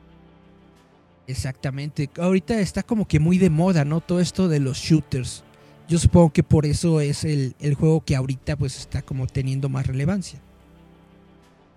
Exactamente. 1.26 2.08
Ahorita 2.18 2.58
está 2.60 2.82
como 2.82 3.06
que 3.08 3.18
muy 3.18 3.38
de 3.38 3.50
moda, 3.50 3.84
¿no? 3.84 4.00
Todo 4.00 4.20
esto 4.20 4.48
de 4.48 4.60
los 4.60 4.78
shooters. 4.78 5.42
Yo 5.88 5.98
supongo 5.98 6.32
que 6.32 6.42
por 6.42 6.66
eso 6.66 7.00
es 7.00 7.24
el, 7.24 7.54
juego 7.78 8.04
que 8.04 8.16
ahorita 8.16 8.56
pues 8.56 8.78
está 8.78 9.02
como 9.02 9.26
teniendo 9.26 9.68
más 9.68 9.86
relevancia. 9.86 10.40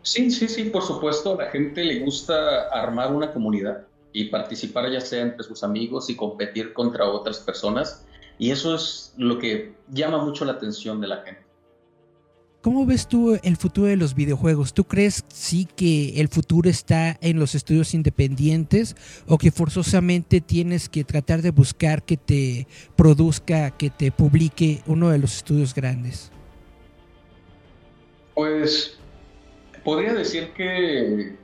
Sí, 0.02 0.32
sí, 0.32 0.48
sí, 0.48 0.66
por 0.66 0.84
supuesto. 0.84 1.34
A 1.34 1.44
la 1.44 1.52
gente 1.52 1.84
le 1.84 2.00
gusta 2.00 2.70
armar 2.70 3.14
una 3.14 3.32
comunidad 3.32 3.86
y 4.12 4.26
participar 4.26 4.92
ya 4.92 5.02
sea 5.02 5.22
entre 5.22 5.44
sus 5.44 5.64
amigos 5.64 6.10
y 6.10 6.16
competir 6.16 6.74
contra 6.74 7.06
otras 7.06 7.40
personas. 7.40 8.06
Y 8.40 8.52
eso 8.52 8.76
es 8.76 9.14
lo 9.18 9.38
que 9.38 9.74
llama 9.92 10.24
mucho 10.24 10.46
la 10.46 10.54
atención 10.54 11.02
de 11.02 11.08
la 11.08 11.18
gente. 11.18 11.49
¿Cómo 12.62 12.86
ves 12.86 13.08
tú 13.08 13.40
el 13.42 13.56
futuro 13.56 13.88
de 13.88 13.96
los 13.96 14.16
videojuegos? 14.16 14.74
¿Tú 14.74 14.84
crees 14.84 15.24
sí 15.30 15.66
que 15.78 16.20
el 16.20 16.28
futuro 16.28 16.70
está 16.70 17.18
en 17.22 17.40
los 17.40 17.56
estudios 17.56 17.94
independientes 17.94 18.98
o 19.28 19.38
que 19.38 19.50
forzosamente 19.50 20.42
tienes 20.42 20.90
que 20.90 21.06
tratar 21.06 21.42
de 21.42 21.52
buscar 21.52 22.04
que 22.04 22.18
te 22.18 22.68
produzca, 22.98 23.72
que 23.72 23.90
te 23.90 24.12
publique 24.12 24.82
uno 24.88 25.10
de 25.10 25.20
los 25.20 25.38
estudios 25.38 25.74
grandes? 25.74 26.34
Pues 28.36 28.98
podría 29.86 30.14
decir 30.14 30.52
que 30.52 31.38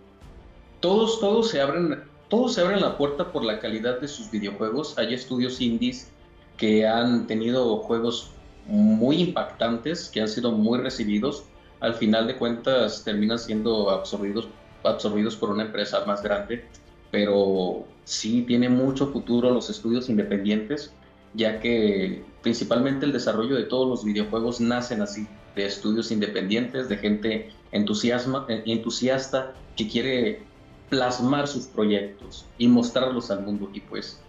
todos, 0.81 1.21
todos 1.21 1.49
se 1.49 1.61
abren, 1.61 2.03
todos 2.27 2.55
se 2.55 2.61
abren 2.61 2.81
la 2.81 2.97
puerta 2.97 3.31
por 3.31 3.45
la 3.45 3.59
calidad 3.59 4.01
de 4.01 4.09
sus 4.09 4.29
videojuegos. 4.29 4.97
Hay 4.97 5.13
estudios 5.13 5.61
indies 5.61 6.09
que 6.57 6.85
han 6.85 7.25
tenido 7.25 7.77
juegos 7.77 8.34
muy 8.65 9.21
impactantes, 9.21 10.09
que 10.09 10.21
han 10.21 10.27
sido 10.27 10.51
muy 10.51 10.79
recibidos, 10.79 11.45
al 11.79 11.93
final 11.93 12.27
de 12.27 12.37
cuentas 12.37 13.03
terminan 13.03 13.39
siendo 13.39 13.89
absorbidos, 13.89 14.47
absorbidos 14.83 15.35
por 15.35 15.49
una 15.49 15.63
empresa 15.63 16.03
más 16.05 16.23
grande, 16.23 16.65
pero 17.11 17.85
sí 18.03 18.43
tiene 18.47 18.69
mucho 18.69 19.07
futuro 19.11 19.51
los 19.51 19.69
estudios 19.69 20.09
independientes, 20.09 20.91
ya 21.33 21.59
que 21.59 22.23
principalmente 22.41 23.05
el 23.05 23.11
desarrollo 23.11 23.55
de 23.55 23.63
todos 23.63 23.87
los 23.87 24.03
videojuegos 24.03 24.61
nacen 24.61 25.01
así, 25.01 25.27
de 25.55 25.65
estudios 25.65 26.11
independientes, 26.11 26.89
de 26.89 26.97
gente 26.97 27.49
entusiasma, 27.71 28.45
entusiasta 28.49 29.53
que 29.75 29.87
quiere 29.87 30.43
plasmar 30.89 31.47
sus 31.47 31.65
proyectos 31.65 32.45
y 32.57 32.67
mostrarlos 32.67 33.31
al 33.31 33.41
mundo. 33.41 33.69
Y 33.73 33.81
pues 33.81 34.19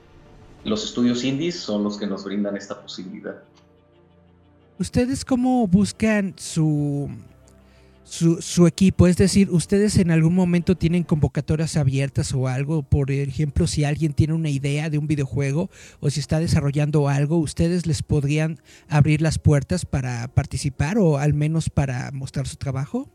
los 0.64 0.84
estudios 0.84 1.24
indies 1.24 1.58
son 1.58 1.84
los 1.84 1.98
que 1.98 2.06
nos 2.06 2.24
brindan 2.24 2.56
esta 2.56 2.80
posibilidad. 2.80 3.42
¿Ustedes 4.78 5.24
cómo 5.24 5.66
buscan 5.66 6.34
su, 6.36 7.08
su, 8.04 8.66
equipo? 8.66 9.06
Es 9.06 9.16
decir, 9.16 9.50
¿ustedes 9.50 9.96
en 9.96 10.10
algún 10.10 10.34
momento 10.34 10.74
tienen 10.74 11.02
convocatorias 11.02 11.78
abiertas 11.78 12.34
o 12.34 12.46
algo? 12.46 12.82
Por 12.82 13.10
ejemplo, 13.10 13.66
si 13.66 13.84
alguien 13.84 14.12
tiene 14.12 14.34
una 14.34 14.50
idea 14.50 14.90
de 14.90 14.98
un 14.98 15.06
videojuego 15.06 15.70
o 16.00 16.10
si 16.10 16.20
está 16.20 16.40
desarrollando 16.40 17.08
algo, 17.08 17.38
¿ustedes 17.38 17.86
les 17.86 18.02
podrían 18.02 18.60
abrir 18.86 19.22
las 19.22 19.38
puertas 19.38 19.86
para 19.86 20.28
participar 20.28 20.98
o 20.98 21.16
al 21.16 21.32
menos 21.32 21.70
para 21.70 22.10
mostrar 22.12 22.46
su 22.46 22.56
trabajo? 22.56 23.08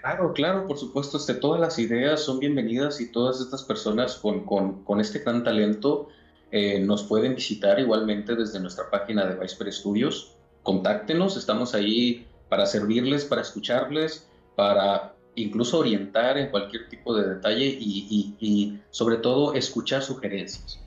Claro, 0.00 0.34
claro, 0.34 0.68
por 0.68 0.78
supuesto, 0.78 1.16
este, 1.16 1.34
todas 1.34 1.60
las 1.60 1.80
ideas 1.80 2.20
son 2.20 2.38
bienvenidas 2.38 3.00
y 3.00 3.10
todas 3.10 3.40
estas 3.40 3.64
personas 3.64 4.14
con, 4.16 4.44
con, 4.44 5.00
este 5.00 5.18
gran 5.18 5.42
talento 5.42 6.10
eh, 6.52 6.78
nos 6.78 7.02
pueden 7.02 7.34
visitar 7.34 7.80
igualmente 7.80 8.36
desde 8.36 8.60
nuestra 8.60 8.88
página 8.88 9.26
de 9.26 9.34
Viceper 9.34 9.72
Studios 9.72 10.36
contáctenos, 10.64 11.36
estamos 11.36 11.74
ahí 11.74 12.26
para 12.48 12.66
servirles, 12.66 13.24
para 13.24 13.42
escucharles, 13.42 14.26
para 14.56 15.14
incluso 15.36 15.78
orientar 15.78 16.38
en 16.38 16.50
cualquier 16.50 16.88
tipo 16.88 17.14
de 17.14 17.28
detalle 17.34 17.66
y, 17.66 18.80
sobre 18.90 19.18
todo 19.18 19.54
escuchar 19.54 20.02
sugerencias. 20.02 20.80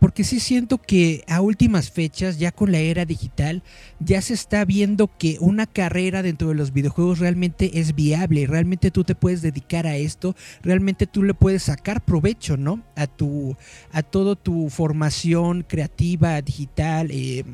Porque 0.00 0.24
sí 0.24 0.40
siento 0.40 0.78
que 0.78 1.22
a 1.28 1.40
últimas 1.40 1.92
fechas, 1.92 2.38
ya 2.38 2.50
con 2.50 2.72
la 2.72 2.78
era 2.78 3.04
digital, 3.04 3.62
ya 4.00 4.20
se 4.20 4.34
está 4.34 4.64
viendo 4.64 5.08
que 5.16 5.36
una 5.38 5.66
carrera 5.66 6.22
dentro 6.22 6.48
de 6.48 6.56
los 6.56 6.72
videojuegos 6.72 7.20
realmente 7.20 7.78
es 7.78 7.94
viable, 7.94 8.48
realmente 8.48 8.90
tú 8.90 9.04
te 9.04 9.14
puedes 9.14 9.42
dedicar 9.42 9.86
a 9.86 9.96
esto, 9.96 10.34
realmente 10.62 11.06
tú 11.06 11.22
le 11.22 11.34
puedes 11.34 11.64
sacar 11.64 12.04
provecho, 12.04 12.56
¿no? 12.56 12.82
A 12.96 13.06
tu, 13.06 13.56
a 13.92 14.02
toda 14.02 14.34
tu 14.34 14.70
formación 14.70 15.62
creativa, 15.62 16.40
digital, 16.42 17.10
eh, 17.12 17.44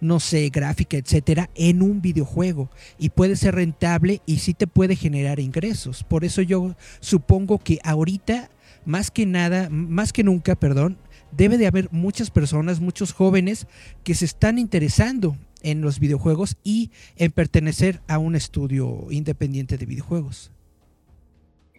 no 0.00 0.20
sé, 0.20 0.48
gráfica, 0.50 0.96
etcétera, 0.96 1.50
en 1.54 1.82
un 1.82 2.00
videojuego 2.00 2.70
y 2.98 3.10
puede 3.10 3.36
ser 3.36 3.54
rentable 3.56 4.22
y 4.26 4.38
sí 4.38 4.54
te 4.54 4.66
puede 4.66 4.96
generar 4.96 5.40
ingresos. 5.40 6.04
Por 6.04 6.24
eso 6.24 6.42
yo 6.42 6.76
supongo 7.00 7.58
que 7.58 7.78
ahorita, 7.84 8.50
más 8.84 9.10
que 9.10 9.26
nada, 9.26 9.68
más 9.70 10.12
que 10.12 10.24
nunca, 10.24 10.54
perdón, 10.54 10.98
debe 11.32 11.58
de 11.58 11.66
haber 11.66 11.88
muchas 11.92 12.30
personas, 12.30 12.80
muchos 12.80 13.12
jóvenes 13.12 13.66
que 14.04 14.14
se 14.14 14.24
están 14.24 14.58
interesando 14.58 15.36
en 15.62 15.80
los 15.80 15.98
videojuegos 15.98 16.56
y 16.62 16.90
en 17.16 17.32
pertenecer 17.32 18.00
a 18.06 18.18
un 18.18 18.36
estudio 18.36 19.06
independiente 19.10 19.76
de 19.76 19.86
videojuegos. 19.86 20.52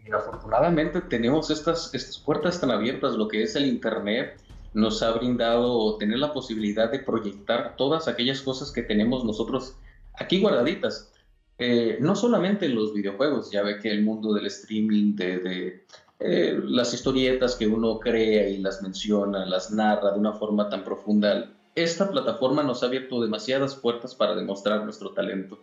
Y 0.05 0.11
afortunadamente 0.11 1.01
tenemos 1.01 1.49
estas, 1.49 1.93
estas 1.93 2.17
puertas 2.17 2.59
tan 2.59 2.71
abiertas, 2.71 3.13
lo 3.13 3.27
que 3.27 3.43
es 3.43 3.55
el 3.55 3.67
Internet 3.67 4.41
nos 4.73 5.01
ha 5.01 5.11
brindado 5.11 5.97
tener 5.97 6.19
la 6.19 6.33
posibilidad 6.33 6.91
de 6.91 6.99
proyectar 6.99 7.75
todas 7.75 8.07
aquellas 8.07 8.41
cosas 8.41 8.71
que 8.71 8.83
tenemos 8.83 9.25
nosotros 9.25 9.75
aquí 10.13 10.39
guardaditas. 10.39 11.11
Eh, 11.57 11.97
no 11.99 12.15
solamente 12.15 12.65
en 12.65 12.75
los 12.75 12.93
videojuegos, 12.93 13.51
ya 13.51 13.63
ve 13.63 13.79
que 13.79 13.91
el 13.91 14.03
mundo 14.03 14.33
del 14.33 14.45
streaming, 14.45 15.15
de, 15.15 15.85
eh, 16.19 16.59
las 16.63 16.93
historietas 16.93 17.55
que 17.55 17.67
uno 17.67 17.99
crea 17.99 18.47
y 18.47 18.59
las 18.59 18.81
menciona, 18.81 19.45
las 19.45 19.71
narra 19.71 20.11
de 20.11 20.19
una 20.19 20.33
forma 20.33 20.69
tan 20.69 20.83
profunda, 20.83 21.51
esta 21.75 22.09
plataforma 22.09 22.63
nos 22.63 22.83
ha 22.83 22.87
abierto 22.87 23.21
demasiadas 23.21 23.75
puertas 23.75 24.15
para 24.15 24.35
demostrar 24.35 24.83
nuestro 24.83 25.11
talento. 25.11 25.59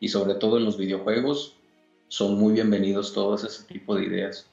Y 0.00 0.08
sobre 0.08 0.34
todo 0.34 0.58
en 0.58 0.64
los 0.64 0.76
videojuegos, 0.76 1.56
son 2.08 2.38
muy 2.38 2.54
bienvenidos 2.54 3.12
todos 3.12 3.44
ese 3.44 3.64
tipo 3.64 3.94
de 3.94 4.04
ideas. 4.04 4.48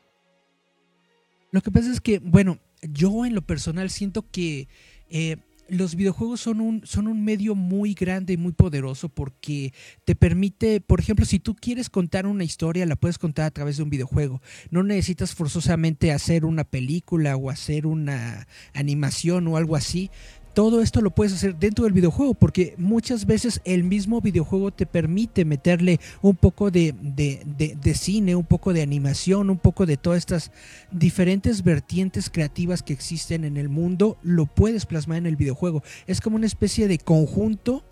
Lo 1.51 1.61
que 1.61 1.71
pasa 1.71 1.91
es 1.91 2.01
que, 2.01 2.19
bueno, 2.19 2.59
yo 2.91 3.25
en 3.25 3.35
lo 3.35 3.41
personal 3.41 3.89
siento 3.89 4.25
que 4.31 4.67
eh, 5.09 5.37
los 5.67 5.95
videojuegos 5.95 6.41
son 6.41 6.61
un, 6.61 6.85
son 6.85 7.07
un 7.07 7.23
medio 7.23 7.55
muy 7.55 7.93
grande 7.93 8.33
y 8.33 8.37
muy 8.37 8.51
poderoso 8.51 9.09
porque 9.09 9.73
te 10.03 10.15
permite, 10.15 10.81
por 10.81 10.99
ejemplo, 10.99 11.25
si 11.25 11.39
tú 11.39 11.55
quieres 11.55 11.89
contar 11.89 12.27
una 12.27 12.43
historia, 12.43 12.85
la 12.85 12.95
puedes 12.95 13.17
contar 13.17 13.45
a 13.45 13.51
través 13.51 13.77
de 13.77 13.83
un 13.83 13.89
videojuego. 13.89 14.41
No 14.69 14.83
necesitas 14.83 15.33
forzosamente 15.33 16.11
hacer 16.11 16.45
una 16.45 16.63
película 16.63 17.35
o 17.35 17.49
hacer 17.49 17.87
una 17.87 18.47
animación 18.73 19.47
o 19.47 19.57
algo 19.57 19.75
así 19.75 20.11
todo 20.55 20.81
esto 20.81 21.01
lo 21.01 21.11
puedes 21.11 21.33
hacer 21.33 21.57
dentro 21.57 21.83
del 21.83 21.93
videojuego, 21.93 22.33
porque 22.33 22.75
muchas 22.77 23.25
veces 23.25 23.61
el 23.65 23.83
mismo 23.83 24.21
videojuego 24.21 24.71
te 24.71 24.85
permite 24.85 25.43
meterle 25.43 25.99
un 26.21 26.37
poco 26.37 26.71
de, 26.71 26.95
de, 26.97 27.93
cine, 27.93 28.37
un 28.37 28.45
poco 28.45 28.71
de 28.71 28.81
animación, 28.81 29.49
un 29.49 29.57
poco 29.57 29.85
de 29.85 29.97
todas 29.97 30.19
estas 30.19 30.51
diferentes 30.91 31.61
vertientes 31.61 32.29
creativas 32.29 32.83
que 32.83 32.93
existen 32.93 33.43
en 33.43 33.57
el 33.57 33.67
mundo, 33.67 34.17
lo 34.23 34.45
puedes 34.45 34.85
plasmar 34.85 35.17
en 35.17 35.25
el 35.25 35.35
videojuego. 35.35 35.83
Es 36.07 36.21
como 36.21 36.37
una 36.37 36.47
especie 36.47 36.87
de 36.87 36.99
conjunto 36.99 37.83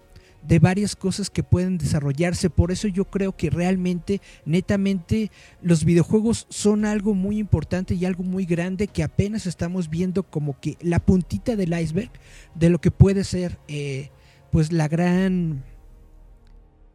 de 0.47 0.59
varias 0.59 0.95
cosas 0.95 1.29
que 1.29 1.43
pueden 1.43 1.77
desarrollarse. 1.77 2.49
Por 2.49 2.71
eso 2.71 2.87
yo 2.87 3.05
creo 3.05 3.35
que 3.35 3.49
realmente, 3.49 4.21
netamente, 4.45 5.31
los 5.61 5.85
videojuegos 5.85 6.45
son 6.49 6.85
algo 6.85 7.13
muy 7.13 7.37
importante 7.37 7.95
y 7.95 8.05
algo 8.05 8.23
muy 8.23 8.45
grande 8.45 8.87
que 8.87 9.03
apenas 9.03 9.45
estamos 9.45 9.89
viendo 9.89 10.23
como 10.23 10.59
que 10.59 10.77
la 10.81 10.99
puntita 10.99 11.55
del 11.55 11.79
iceberg 11.79 12.11
de 12.55 12.69
lo 12.69 12.79
que 12.79 12.91
puede 12.91 13.23
ser, 13.23 13.59
eh, 13.67 14.09
pues 14.51 14.71
la 14.71 14.87
gran, 14.87 15.63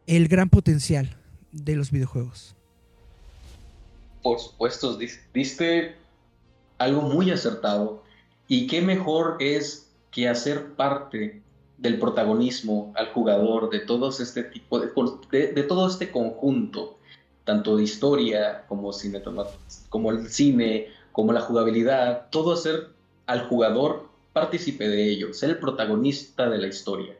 el 0.07 0.27
gran 0.27 0.49
potencial 0.49 1.17
de 1.51 1.75
los 1.75 1.91
videojuegos. 1.91 2.55
Por 4.21 4.39
supuesto, 4.39 4.97
diste 5.33 5.95
algo 6.77 7.01
muy 7.01 7.31
acertado 7.31 8.03
y 8.47 8.67
qué 8.67 8.81
mejor 8.81 9.37
es 9.39 9.91
que 10.11 10.27
hacer 10.27 10.73
parte 10.73 11.41
del 11.81 11.97
protagonismo 11.97 12.91
al 12.95 13.07
jugador, 13.13 13.69
de 13.69 13.79
todos 13.79 14.19
este 14.19 14.43
tipo 14.43 14.79
de, 14.79 14.91
de, 15.53 15.63
todo 15.63 15.87
este 15.87 16.11
conjunto, 16.11 16.97
tanto 17.45 17.77
de 17.77 17.83
historia 17.83 18.65
como, 18.67 18.91
cine, 18.91 19.21
como 19.89 20.11
el 20.11 20.27
cine, 20.27 20.87
como 21.11 21.31
la 21.31 21.41
jugabilidad, 21.41 22.27
todo 22.31 22.53
hacer 22.53 22.89
al 23.25 23.47
jugador 23.47 24.09
partícipe 24.33 24.87
de 24.87 25.09
ello, 25.09 25.33
ser 25.33 25.51
el 25.51 25.59
protagonista 25.59 26.49
de 26.49 26.57
la 26.57 26.67
historia. 26.67 27.18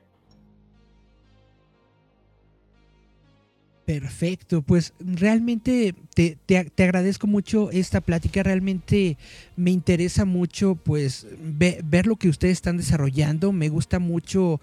Perfecto, 3.89 4.61
pues 4.61 4.93
realmente 4.99 5.95
te, 6.13 6.37
agradezco 6.77 7.25
mucho 7.25 7.71
esta 7.71 8.01
plática, 8.01 8.43
realmente 8.43 9.17
me 9.55 9.71
interesa 9.71 10.25
mucho 10.25 10.75
pues 10.75 11.25
ver 11.41 12.05
lo 12.05 12.15
que 12.15 12.29
ustedes 12.29 12.51
están 12.51 12.77
desarrollando, 12.77 13.51
me 13.51 13.67
gusta 13.67 13.97
mucho 13.97 14.61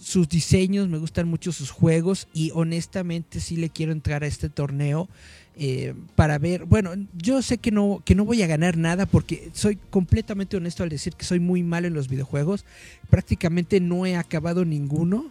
sus 0.00 0.28
diseños, 0.28 0.88
me 0.88 0.98
gustan 0.98 1.28
mucho 1.28 1.52
sus 1.52 1.70
juegos 1.70 2.26
y 2.34 2.50
honestamente 2.52 3.38
sí 3.38 3.56
le 3.56 3.70
quiero 3.70 3.92
entrar 3.92 4.24
a 4.24 4.26
este 4.26 4.48
torneo 4.48 5.08
eh, 5.56 5.94
para 6.16 6.38
ver, 6.38 6.64
bueno, 6.64 6.94
yo 7.16 7.42
sé 7.42 7.58
que 7.58 7.70
no, 7.70 8.02
que 8.04 8.16
no 8.16 8.24
voy 8.24 8.42
a 8.42 8.48
ganar 8.48 8.76
nada 8.76 9.06
porque 9.06 9.50
soy 9.52 9.78
completamente 9.90 10.56
honesto 10.56 10.82
al 10.82 10.88
decir 10.88 11.14
que 11.14 11.24
soy 11.24 11.38
muy 11.38 11.62
malo 11.62 11.86
en 11.86 11.94
los 11.94 12.08
videojuegos, 12.08 12.64
prácticamente 13.08 13.78
no 13.78 14.04
he 14.04 14.16
acabado 14.16 14.64
ninguno 14.64 15.26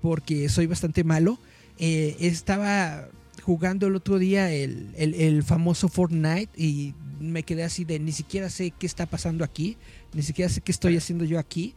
porque 0.00 0.48
soy 0.48 0.66
bastante 0.66 1.02
malo 1.02 1.40
eh, 1.78 2.16
estaba 2.20 3.08
jugando 3.42 3.86
el 3.86 3.96
otro 3.96 4.18
día 4.18 4.52
el, 4.52 5.42
famoso 5.42 5.88
Fortnite 5.88 6.50
y 6.56 6.94
me 7.20 7.42
quedé 7.42 7.64
así 7.64 7.84
de 7.84 7.98
ni 7.98 8.12
siquiera 8.12 8.50
sé 8.50 8.72
qué 8.78 8.86
está 8.86 9.06
pasando 9.06 9.44
aquí, 9.44 9.76
ni 10.12 10.22
siquiera 10.22 10.50
sé 10.50 10.60
qué 10.60 10.72
estoy 10.72 10.96
haciendo 10.96 11.24
yo 11.24 11.38
aquí. 11.38 11.74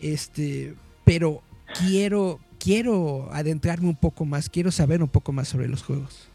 Este, 0.00 0.74
pero 1.04 1.42
quiero 1.78 2.40
quiero 2.62 3.28
adentrarme 3.32 3.88
un 3.88 3.96
poco 3.96 4.24
más, 4.24 4.48
quiero 4.48 4.70
saber 4.70 5.02
un 5.02 5.08
poco 5.08 5.32
más 5.32 5.48
sobre 5.48 5.68
los 5.68 5.82
juegos. 5.82 6.28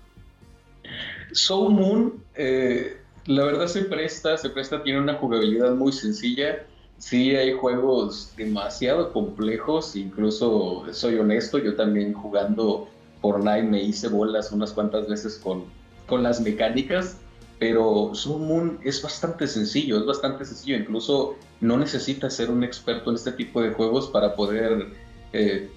Soul 1.31 1.73
Moon, 1.73 2.13
eh, 2.35 2.97
la 3.25 3.45
verdad 3.45 3.67
se 3.67 3.83
presta, 3.83 4.37
se 4.37 4.49
presta, 4.49 4.83
tiene 4.83 4.99
una 4.99 5.15
jugabilidad 5.15 5.73
muy 5.75 5.91
sencilla. 5.91 6.65
Sí, 6.97 7.35
hay 7.35 7.53
juegos 7.53 8.33
demasiado 8.35 9.13
complejos, 9.13 9.95
incluso 9.95 10.85
soy 10.91 11.15
honesto, 11.15 11.59
yo 11.59 11.75
también 11.75 12.13
jugando 12.13 12.89
Fortnite 13.21 13.63
me 13.63 13.81
hice 13.81 14.07
bolas 14.07 14.51
unas 14.51 14.71
cuantas 14.71 15.07
veces 15.07 15.37
con, 15.37 15.65
con 16.05 16.23
las 16.23 16.41
mecánicas, 16.41 17.17
pero 17.59 18.11
Sun 18.13 18.79
es 18.83 19.01
bastante 19.01 19.47
sencillo, 19.47 19.99
es 19.99 20.05
bastante 20.05 20.45
sencillo, 20.45 20.77
incluso 20.77 21.35
no 21.59 21.77
necesitas 21.77 22.33
ser 22.35 22.51
un 22.51 22.63
experto 22.63 23.09
en 23.09 23.15
este 23.15 23.31
tipo 23.31 23.61
de 23.61 23.71
juegos 23.71 24.07
para 24.07 24.35
poder 24.35 24.87
eh, 25.33 25.69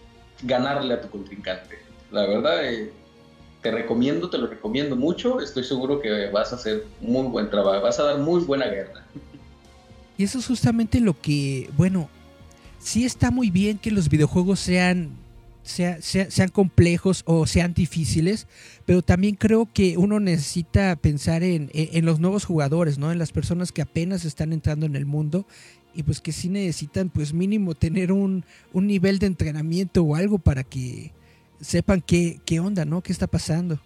ganarle 0.42 0.94
a 0.94 1.00
tu 1.00 1.08
contrincante. 1.08 1.78
La 2.10 2.26
verdad, 2.26 2.64
eh, 2.64 2.92
te 3.62 3.70
recomiendo, 3.70 4.28
te 4.30 4.38
lo 4.38 4.46
recomiendo 4.46 4.96
mucho, 4.96 5.40
estoy 5.40 5.64
seguro 5.64 6.00
que 6.00 6.30
vas 6.30 6.52
a 6.52 6.56
hacer 6.56 6.86
muy 7.00 7.26
buen 7.28 7.50
trabajo, 7.50 7.82
vas 7.82 7.98
a 7.98 8.04
dar 8.04 8.18
muy 8.18 8.42
buena 8.42 8.66
guerra. 8.66 9.04
Y 10.16 10.24
eso 10.24 10.38
es 10.38 10.46
justamente 10.46 11.00
lo 11.00 11.18
que, 11.18 11.70
bueno, 11.76 12.10
sí 12.78 13.04
está 13.04 13.30
muy 13.30 13.50
bien 13.50 13.78
que 13.78 13.90
los 13.90 14.08
videojuegos 14.08 14.60
sean 14.60 15.10
sean 15.62 16.48
complejos 16.50 17.22
o 17.26 17.46
sean 17.46 17.74
difíciles, 17.74 18.46
pero 18.86 19.02
también 19.02 19.34
creo 19.34 19.68
que 19.72 19.98
uno 19.98 20.20
necesita 20.20 20.96
pensar 20.96 21.42
en, 21.42 21.70
los 22.04 22.20
nuevos 22.20 22.44
jugadores, 22.44 22.98
¿no? 22.98 23.12
En 23.12 23.18
las 23.18 23.32
personas 23.32 23.72
que 23.72 23.82
apenas 23.82 24.24
están 24.24 24.52
entrando 24.52 24.86
en 24.86 24.96
el 24.96 25.06
mundo 25.06 25.46
y 25.94 26.02
pues 26.02 26.20
que 26.20 26.32
sí 26.32 26.48
necesitan 26.48 27.10
pues 27.10 27.32
mínimo 27.32 27.74
tener 27.74 28.12
un, 28.12 28.44
nivel 28.72 29.18
de 29.18 29.26
entrenamiento 29.26 30.02
o 30.02 30.14
algo 30.16 30.38
para 30.38 30.64
que 30.64 31.12
sepan 31.60 32.00
qué, 32.00 32.40
qué 32.44 32.60
onda, 32.60 32.84
¿no? 32.84 33.02
¿Qué 33.02 33.12
está 33.12 33.26
pasando? 33.26 33.78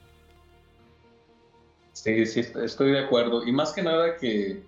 Sí, 1.92 2.26
sí, 2.26 2.40
estoy 2.62 2.92
de 2.92 3.00
acuerdo. 3.00 3.46
Y 3.46 3.52
más 3.52 3.72
que 3.72 3.82
nada 3.82 4.16
que 4.16 4.62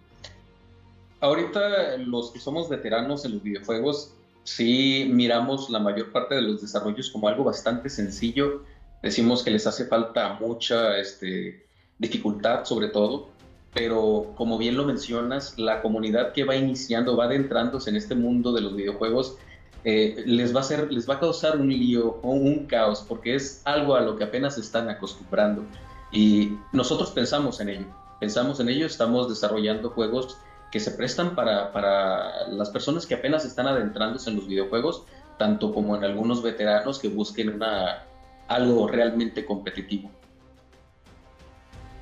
ahorita 1.20 1.96
los 1.98 2.30
que 2.30 2.40
somos 2.40 2.68
veteranos 2.68 3.24
en 3.24 3.34
los 3.34 3.42
videojuegos 3.42 4.15
sí 4.46 5.10
miramos 5.12 5.68
la 5.70 5.80
mayor 5.80 6.12
parte 6.12 6.36
de 6.36 6.42
los 6.42 6.62
desarrollos 6.62 7.10
como 7.10 7.28
algo 7.28 7.44
bastante 7.44 7.90
sencillo. 7.90 8.62
Decimos 9.02 9.42
que 9.42 9.50
les 9.50 9.66
hace 9.66 9.86
falta 9.86 10.38
mucha 10.40 10.98
este, 10.98 11.66
dificultad 11.98 12.64
sobre 12.64 12.88
todo, 12.88 13.28
pero 13.74 14.32
como 14.36 14.56
bien 14.56 14.76
lo 14.76 14.84
mencionas, 14.84 15.58
la 15.58 15.82
comunidad 15.82 16.32
que 16.32 16.44
va 16.44 16.54
iniciando, 16.54 17.16
va 17.16 17.24
adentrándose 17.24 17.90
en 17.90 17.96
este 17.96 18.14
mundo 18.14 18.52
de 18.52 18.60
los 18.60 18.76
videojuegos, 18.76 19.36
eh, 19.84 20.22
les, 20.26 20.54
va 20.54 20.60
a 20.60 20.62
hacer, 20.62 20.92
les 20.92 21.08
va 21.08 21.14
a 21.14 21.20
causar 21.20 21.56
un 21.58 21.68
lío 21.68 22.20
o 22.22 22.30
un 22.30 22.66
caos, 22.66 23.04
porque 23.06 23.34
es 23.34 23.62
algo 23.64 23.96
a 23.96 24.00
lo 24.00 24.16
que 24.16 24.24
apenas 24.24 24.58
están 24.58 24.88
acostumbrando. 24.88 25.64
Y 26.12 26.52
nosotros 26.72 27.10
pensamos 27.10 27.60
en 27.60 27.68
ello, 27.68 27.86
pensamos 28.20 28.60
en 28.60 28.68
ello, 28.68 28.86
estamos 28.86 29.28
desarrollando 29.28 29.90
juegos 29.90 30.38
que 30.70 30.80
se 30.80 30.90
prestan 30.90 31.34
para, 31.34 31.72
para 31.72 32.48
las 32.48 32.70
personas 32.70 33.06
que 33.06 33.14
apenas 33.14 33.44
están 33.44 33.66
adentrándose 33.66 34.30
en 34.30 34.36
los 34.36 34.48
videojuegos, 34.48 35.04
tanto 35.38 35.72
como 35.72 35.96
en 35.96 36.04
algunos 36.04 36.42
veteranos 36.42 36.98
que 36.98 37.08
busquen 37.08 37.50
una, 37.50 38.04
algo 38.48 38.88
realmente 38.88 39.44
competitivo. 39.44 40.10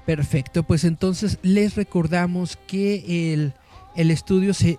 Perfecto, 0.06 0.62
pues 0.64 0.84
entonces 0.84 1.38
les 1.42 1.76
recordamos 1.76 2.56
que 2.66 3.32
el 3.32 3.54
el 3.96 4.10
estudio 4.10 4.54
se, 4.54 4.76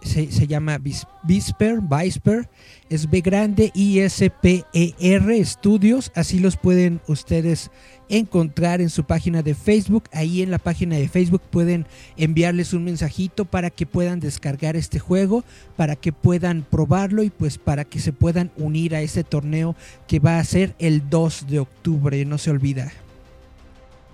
llama 0.47 0.77
Visper, 0.77 1.81
Visper, 1.81 2.49
es 2.89 3.09
B 3.09 3.21
grande 3.21 3.71
I 3.73 3.99
S 3.99 4.29
P 4.29 4.65
E 4.73 4.93
R 4.99 5.37
Estudios, 5.37 6.11
así 6.15 6.39
los 6.39 6.57
pueden 6.57 7.01
ustedes 7.07 7.71
encontrar 8.09 8.81
en 8.81 8.89
su 8.89 9.05
página 9.05 9.41
de 9.41 9.55
Facebook. 9.55 10.03
Ahí 10.11 10.41
en 10.41 10.51
la 10.51 10.57
página 10.57 10.97
de 10.97 11.07
Facebook 11.07 11.41
pueden 11.49 11.87
enviarles 12.17 12.73
un 12.73 12.83
mensajito 12.83 13.45
para 13.45 13.69
que 13.69 13.85
puedan 13.85 14.19
descargar 14.19 14.75
este 14.75 14.99
juego, 14.99 15.43
para 15.77 15.95
que 15.95 16.11
puedan 16.11 16.63
probarlo 16.63 17.23
y 17.23 17.29
pues 17.29 17.57
para 17.57 17.85
que 17.85 17.99
se 17.99 18.13
puedan 18.13 18.51
unir 18.57 18.95
a 18.95 19.01
este 19.01 19.23
torneo 19.23 19.75
que 20.07 20.19
va 20.19 20.39
a 20.39 20.43
ser 20.43 20.75
el 20.77 21.09
2 21.09 21.47
de 21.47 21.59
octubre, 21.59 22.25
no 22.25 22.37
se 22.37 22.51
olvida. 22.51 22.91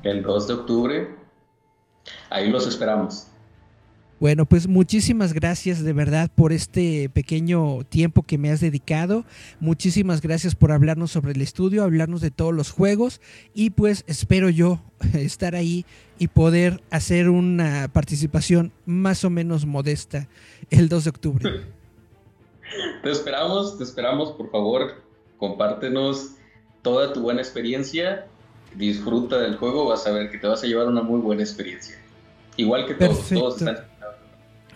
El 0.03 0.21
2 0.23 0.47
de 0.47 0.53
octubre, 0.53 1.15
ahí 2.29 2.49
los 2.49 2.67
esperamos. 2.67 3.30
Bueno, 4.21 4.45
pues 4.45 4.67
muchísimas 4.67 5.33
gracias 5.33 5.83
de 5.83 5.93
verdad 5.93 6.29
por 6.35 6.53
este 6.53 7.09
pequeño 7.09 7.83
tiempo 7.85 8.21
que 8.21 8.37
me 8.37 8.51
has 8.51 8.61
dedicado. 8.61 9.25
Muchísimas 9.59 10.21
gracias 10.21 10.53
por 10.53 10.71
hablarnos 10.71 11.09
sobre 11.09 11.31
el 11.31 11.41
estudio, 11.41 11.83
hablarnos 11.83 12.21
de 12.21 12.29
todos 12.29 12.53
los 12.53 12.69
juegos 12.69 13.19
y 13.55 13.71
pues 13.71 14.03
espero 14.05 14.49
yo 14.49 14.79
estar 15.15 15.55
ahí 15.55 15.87
y 16.19 16.27
poder 16.27 16.83
hacer 16.91 17.29
una 17.29 17.89
participación 17.91 18.71
más 18.85 19.25
o 19.25 19.31
menos 19.31 19.65
modesta 19.65 20.27
el 20.69 20.87
2 20.87 21.03
de 21.03 21.09
octubre. 21.09 21.51
Te 23.01 23.09
esperamos, 23.09 23.79
te 23.79 23.83
esperamos, 23.83 24.33
por 24.33 24.51
favor, 24.51 25.03
compártenos 25.37 26.35
toda 26.83 27.11
tu 27.11 27.21
buena 27.21 27.41
experiencia, 27.41 28.27
disfruta 28.75 29.39
del 29.39 29.57
juego, 29.57 29.87
vas 29.87 30.05
a 30.05 30.11
ver 30.11 30.29
que 30.29 30.37
te 30.37 30.47
vas 30.47 30.63
a 30.63 30.67
llevar 30.67 30.87
una 30.87 31.01
muy 31.01 31.19
buena 31.19 31.41
experiencia. 31.41 31.97
Igual 32.55 32.85
que 32.85 32.93
todos, 32.93 33.27
todos 33.27 33.57
están 33.57 33.90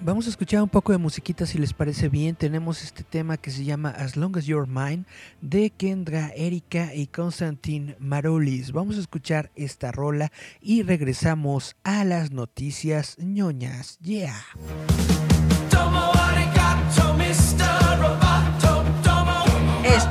Vamos 0.02 0.28
a 0.28 0.30
escuchar 0.30 0.62
un 0.62 0.70
poco 0.70 0.92
de 0.92 0.98
musiquita 0.98 1.46
si 1.46 1.58
les 1.58 1.74
parece 1.74 2.10
bien. 2.10 2.36
Tenemos 2.36 2.84
este 2.84 3.04
tema 3.04 3.38
que 3.38 3.52
se 3.52 3.64
llama 3.64 3.90
As 3.90 4.16
Long 4.16 4.38
as 4.38 4.46
You're 4.46 4.70
Mine 4.70 5.06
de 5.42 5.70
Kendra, 5.70 6.32
Erika 6.36 6.94
y 6.94 7.08
Constantin 7.08 7.96
Marolis. 8.00 8.72
Vamos 8.72 8.98
a 8.98 9.00
escuchar 9.00 9.52
esta 9.56 9.92
rola 9.92 10.32
y 10.62 10.84
regresamos 10.84 11.76
a 11.84 12.04
las 12.04 12.32
noticias 12.32 13.18
ñoñas. 13.20 13.98
Yeah. 14.00 14.36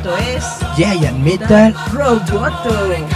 Mr. 0.05 0.77
Giant 0.77 1.19
Metal 1.19 1.75
Roboto. 1.93 3.14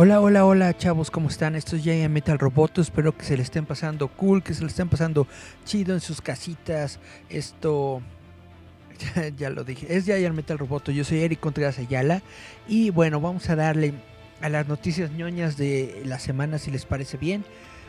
Hola, 0.00 0.20
hola, 0.20 0.46
hola, 0.46 0.76
chavos, 0.76 1.10
¿cómo 1.10 1.28
están? 1.28 1.56
Esto 1.56 1.74
es 1.74 1.82
Giant 1.82 2.14
Metal 2.14 2.38
Roboto. 2.38 2.80
Espero 2.80 3.18
que 3.18 3.24
se 3.24 3.36
le 3.36 3.42
estén 3.42 3.66
pasando 3.66 4.06
cool, 4.06 4.44
que 4.44 4.54
se 4.54 4.60
le 4.60 4.68
estén 4.68 4.88
pasando 4.88 5.26
chido 5.64 5.92
en 5.92 6.00
sus 6.00 6.20
casitas. 6.20 7.00
Esto. 7.28 8.00
Ya, 9.36 9.50
lo 9.50 9.64
dije. 9.64 9.92
Es 9.96 10.04
Giant 10.04 10.36
Metal 10.36 10.56
Roboto. 10.56 10.92
Yo 10.92 11.02
soy 11.02 11.18
Eric 11.18 11.40
Contreras 11.40 11.80
Ayala. 11.80 12.22
Y 12.68 12.90
bueno, 12.90 13.20
vamos 13.20 13.50
a 13.50 13.56
darle 13.56 13.92
a 14.40 14.48
las 14.48 14.68
noticias 14.68 15.10
ñoñas 15.10 15.56
de 15.56 16.02
la 16.04 16.20
semana, 16.20 16.58
si 16.58 16.70
les 16.70 16.86
parece 16.86 17.16
bien. 17.16 17.44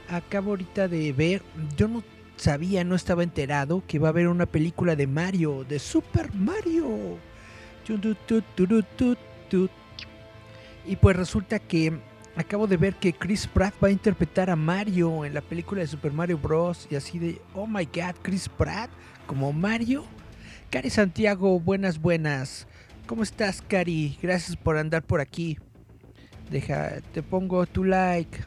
Acabo 0.09 0.49
ahorita 0.49 0.87
de 0.87 1.13
ver. 1.13 1.43
Yo 1.77 1.87
no 1.87 2.01
sabía, 2.37 2.83
no 2.83 2.95
estaba 2.95 3.21
enterado 3.21 3.83
que 3.85 3.99
va 3.99 4.07
a 4.07 4.09
haber 4.09 4.29
una 4.29 4.47
película 4.47 4.95
de 4.95 5.05
Mario, 5.05 5.63
de 5.63 5.77
Super 5.77 6.33
Mario. 6.33 7.19
Y 10.85 10.95
pues 10.95 11.15
resulta 11.15 11.59
que 11.59 11.99
acabo 12.35 12.67
de 12.67 12.77
ver 12.77 12.95
que 12.95 13.13
Chris 13.13 13.47
Pratt 13.47 13.73
va 13.83 13.89
a 13.89 13.91
interpretar 13.91 14.49
a 14.49 14.55
Mario 14.55 15.25
en 15.25 15.33
la 15.33 15.41
película 15.41 15.81
de 15.81 15.87
Super 15.87 16.11
Mario 16.11 16.37
Bros. 16.37 16.87
Y 16.89 16.95
así 16.95 17.19
de, 17.19 17.41
oh 17.53 17.67
my 17.67 17.85
god, 17.85 18.15
Chris 18.21 18.49
Pratt 18.49 18.89
como 19.27 19.53
Mario. 19.53 20.05
Cari 20.69 20.89
Santiago, 20.89 21.59
buenas, 21.59 21.99
buenas. 21.99 22.67
¿Cómo 23.07 23.23
estás, 23.23 23.61
Cari? 23.61 24.17
Gracias 24.21 24.55
por 24.55 24.77
andar 24.77 25.03
por 25.03 25.19
aquí. 25.19 25.57
Deja, 26.49 27.01
te 27.13 27.23
pongo 27.23 27.65
tu 27.65 27.83
like. 27.83 28.39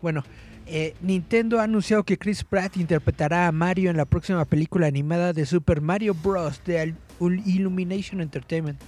Bueno, 0.00 0.22
eh, 0.66 0.94
Nintendo 1.00 1.60
ha 1.60 1.64
anunciado 1.64 2.04
que 2.04 2.18
Chris 2.18 2.44
Pratt 2.44 2.76
interpretará 2.76 3.46
a 3.46 3.52
Mario 3.52 3.90
en 3.90 3.96
la 3.96 4.04
próxima 4.04 4.44
película 4.44 4.86
animada 4.86 5.32
de 5.32 5.46
Super 5.46 5.80
Mario 5.80 6.14
Bros. 6.14 6.62
de 6.64 6.94
Illumination 7.20 8.20
Entertainment. 8.20 8.80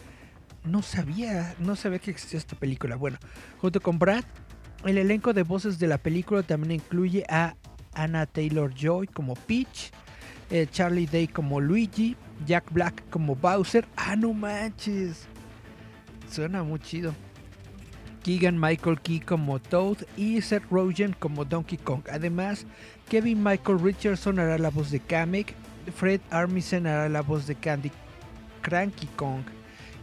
No 0.65 0.83
sabía, 0.83 1.55
no 1.59 1.75
sabía 1.75 1.99
que 1.99 2.11
existía 2.11 2.39
esta 2.39 2.57
película. 2.57 2.97
Bueno, 2.97 3.19
junto 3.59 3.81
con 3.81 3.99
Brad, 3.99 4.25
El 4.85 4.97
elenco 4.97 5.35
de 5.35 5.43
voces 5.43 5.79
de 5.79 5.87
la 5.87 5.99
película 5.99 6.43
también 6.43 6.73
incluye 6.73 7.25
a 7.29 7.55
Anna 7.93 8.25
Taylor 8.25 8.73
Joy 8.75 9.09
como 9.09 9.35
Peach, 9.35 9.91
eh, 10.51 10.67
Charlie 10.71 11.07
Day 11.07 11.29
como 11.29 11.61
Luigi, 11.61 12.17
Jack 12.47 12.73
Black 12.73 13.03
como 13.11 13.37
Bowser. 13.37 13.87
¡Ah, 13.97 14.17
no 14.17 14.33
manches! 14.33 15.27
Suena 16.31 16.63
muy 16.63 16.79
chido. 16.81 17.15
Keegan 18.23 18.59
Michael 18.59 19.01
Key 19.01 19.21
como 19.21 19.59
Toad 19.59 19.99
y 20.17 20.41
Seth 20.41 20.65
Rogen 20.71 21.15
como 21.19 21.45
Donkey 21.45 21.77
Kong. 21.77 22.03
Además, 22.11 22.67
Kevin 23.09 23.43
Michael 23.43 23.81
Richardson 23.81 24.39
hará 24.39 24.57
la 24.57 24.71
voz 24.71 24.91
de 24.91 25.01
Kamek, 25.01 25.55
Fred 25.95 26.21
Armisen 26.31 26.87
hará 26.87 27.09
la 27.09 27.23
voz 27.23 27.47
de 27.47 27.55
Candy 27.55 27.91
Cranky 28.63 29.07
Kong 29.17 29.43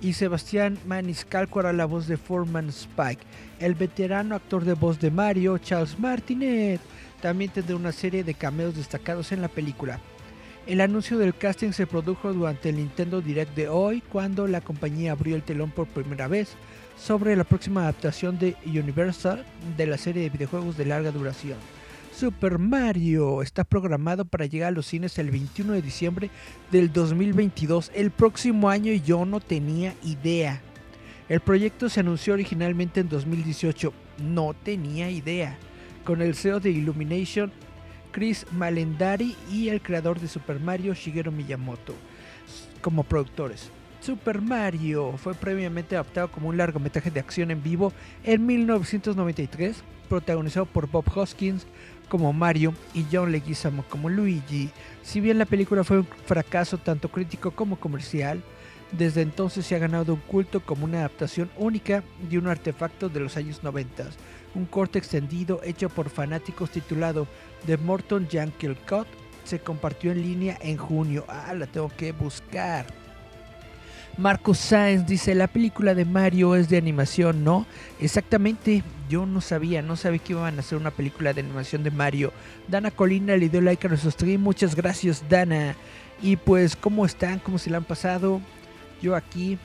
y 0.01 0.13
Sebastián 0.13 0.77
Maniscalco 0.85 1.59
hará 1.59 1.73
la 1.73 1.85
voz 1.85 2.07
de 2.07 2.17
Foreman 2.17 2.69
Spike. 2.69 3.23
El 3.59 3.75
veterano 3.75 4.35
actor 4.35 4.63
de 4.63 4.73
voz 4.73 4.99
de 4.99 5.11
Mario, 5.11 5.57
Charles 5.57 5.97
Martinet, 5.99 6.79
también 7.21 7.51
tendrá 7.51 7.75
una 7.75 7.91
serie 7.91 8.23
de 8.23 8.33
cameos 8.33 8.75
destacados 8.75 9.31
en 9.31 9.41
la 9.41 9.47
película. 9.47 9.99
El 10.67 10.81
anuncio 10.81 11.17
del 11.17 11.33
casting 11.33 11.71
se 11.71 11.87
produjo 11.87 12.33
durante 12.33 12.69
el 12.69 12.75
Nintendo 12.75 13.21
Direct 13.21 13.55
de 13.55 13.69
hoy, 13.69 14.01
cuando 14.01 14.47
la 14.47 14.61
compañía 14.61 15.13
abrió 15.13 15.35
el 15.35 15.43
telón 15.43 15.71
por 15.71 15.87
primera 15.87 16.27
vez 16.27 16.49
sobre 16.97 17.35
la 17.35 17.45
próxima 17.45 17.83
adaptación 17.83 18.37
de 18.37 18.55
Universal 18.65 19.45
de 19.77 19.87
la 19.87 19.97
serie 19.97 20.23
de 20.23 20.29
videojuegos 20.29 20.75
de 20.77 20.85
larga 20.85 21.11
duración. 21.11 21.57
Super 22.17 22.57
Mario 22.57 23.43
está 23.43 23.63
programado 23.63 24.25
para 24.25 24.47
llegar 24.47 24.69
a 24.69 24.71
los 24.71 24.87
cines 24.87 25.19
el 25.19 25.29
21 25.29 25.73
de 25.73 25.83
diciembre 25.83 26.31
del 26.71 26.91
2022, 26.91 27.91
el 27.93 28.09
próximo 28.09 28.69
año 28.71 28.91
y 28.91 29.01
yo 29.01 29.23
no 29.23 29.39
tenía 29.39 29.93
idea. 30.03 30.59
El 31.29 31.41
proyecto 31.41 31.89
se 31.89 31.99
anunció 31.99 32.33
originalmente 32.33 33.01
en 33.01 33.09
2018, 33.09 33.93
no 34.23 34.55
tenía 34.55 35.11
idea, 35.11 35.59
con 36.03 36.23
el 36.23 36.33
CEO 36.33 36.59
de 36.59 36.71
Illumination, 36.71 37.51
Chris 38.11 38.47
Malendari 38.51 39.35
y 39.51 39.69
el 39.69 39.83
creador 39.83 40.19
de 40.19 40.27
Super 40.27 40.59
Mario, 40.59 40.95
Shigeru 40.95 41.31
Miyamoto, 41.31 41.93
como 42.81 43.03
productores. 43.03 43.69
Super 44.01 44.41
Mario 44.41 45.17
fue 45.17 45.35
previamente 45.35 45.95
adaptado 45.95 46.31
como 46.31 46.49
un 46.49 46.57
largometraje 46.57 47.11
de 47.11 47.19
acción 47.19 47.51
en 47.51 47.61
vivo 47.61 47.93
en 48.23 48.43
1993, 48.43 49.83
protagonizado 50.07 50.65
por 50.65 50.89
Bob 50.89 51.05
Hoskins 51.15 51.67
como 52.09 52.33
Mario 52.33 52.73
y 52.93 53.05
John 53.11 53.31
Leguizamo 53.31 53.83
como 53.89 54.09
Luigi. 54.09 54.69
Si 55.03 55.21
bien 55.21 55.37
la 55.37 55.45
película 55.45 55.83
fue 55.83 55.99
un 55.99 56.07
fracaso 56.25 56.77
tanto 56.77 57.09
crítico 57.09 57.51
como 57.51 57.79
comercial, 57.79 58.41
desde 58.91 59.21
entonces 59.21 59.65
se 59.65 59.75
ha 59.75 59.79
ganado 59.79 60.13
un 60.13 60.21
culto 60.21 60.61
como 60.61 60.85
una 60.85 60.99
adaptación 60.99 61.49
única 61.57 62.03
de 62.29 62.37
un 62.37 62.47
artefacto 62.47 63.09
de 63.09 63.19
los 63.19 63.35
años 63.37 63.63
90. 63.63 64.05
Un 64.55 64.65
corte 64.65 64.97
extendido 64.97 65.61
hecho 65.63 65.89
por 65.89 66.09
fanáticos 66.09 66.71
titulado 66.71 67.27
The 67.65 67.77
Morton 67.77 68.27
Yankel 68.27 68.77
Cut 68.77 69.07
se 69.43 69.59
compartió 69.59 70.11
en 70.11 70.21
línea 70.21 70.57
en 70.61 70.77
junio. 70.77 71.25
Ah, 71.27 71.53
la 71.53 71.67
tengo 71.67 71.89
que 71.89 72.11
buscar. 72.11 72.85
Marcos 74.17 74.57
Sáenz 74.57 75.05
dice, 75.05 75.35
la 75.35 75.45
película 75.45 75.93
de 75.93 76.03
Mario 76.03 76.55
es 76.55 76.69
de 76.69 76.77
animación, 76.77 77.43
¿no? 77.43 77.67
Exactamente, 77.99 78.83
yo 79.09 79.27
no 79.27 79.41
sabía, 79.41 79.83
no 79.83 79.95
sabía 79.95 80.19
que 80.19 80.33
iban 80.33 80.57
a 80.57 80.61
hacer 80.61 80.79
una 80.79 80.89
película 80.89 81.33
de 81.33 81.41
animación 81.41 81.83
de 81.83 81.91
Mario. 81.91 82.33
Dana 82.67 82.89
Colina 82.89 83.37
le 83.37 83.47
dio 83.47 83.61
like 83.61 83.85
a 83.85 83.89
nuestro 83.89 84.09
stream, 84.09 84.41
muchas 84.41 84.75
gracias 84.75 85.23
Dana. 85.29 85.75
Y 86.19 86.35
pues, 86.35 86.75
¿cómo 86.75 87.05
están? 87.05 87.37
¿Cómo 87.37 87.59
se 87.59 87.69
la 87.69 87.77
han 87.77 87.83
pasado? 87.83 88.41
Yo 89.03 89.15
aquí, 89.15 89.59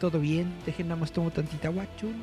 todo 0.00 0.18
bien, 0.18 0.52
dejen 0.66 0.88
nada 0.88 1.00
más 1.00 1.12
tomo 1.12 1.30
tantita 1.30 1.68
agua, 1.68 1.86
chun. 1.96 2.16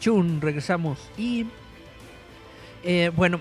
Chun, 0.00 0.40
regresamos. 0.40 0.98
Y, 1.16 1.46
eh, 2.82 3.12
bueno, 3.14 3.40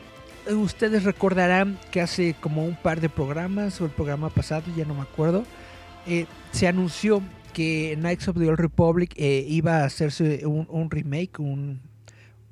ustedes 0.55 1.03
recordarán 1.03 1.77
que 1.91 2.01
hace 2.01 2.35
como 2.39 2.65
un 2.65 2.75
par 2.75 3.01
de 3.01 3.09
programas 3.09 3.79
o 3.81 3.85
el 3.85 3.91
programa 3.91 4.29
pasado, 4.29 4.63
ya 4.75 4.85
no 4.85 4.95
me 4.95 5.01
acuerdo, 5.01 5.43
eh, 6.07 6.25
se 6.51 6.67
anunció 6.67 7.21
que 7.53 7.95
Knights 7.97 8.27
of 8.27 8.37
the 8.37 8.47
Old 8.47 8.59
Republic 8.59 9.13
eh, 9.17 9.45
iba 9.47 9.77
a 9.77 9.85
hacerse 9.85 10.45
un, 10.45 10.89
remake, 10.89 11.39
un 11.39 11.81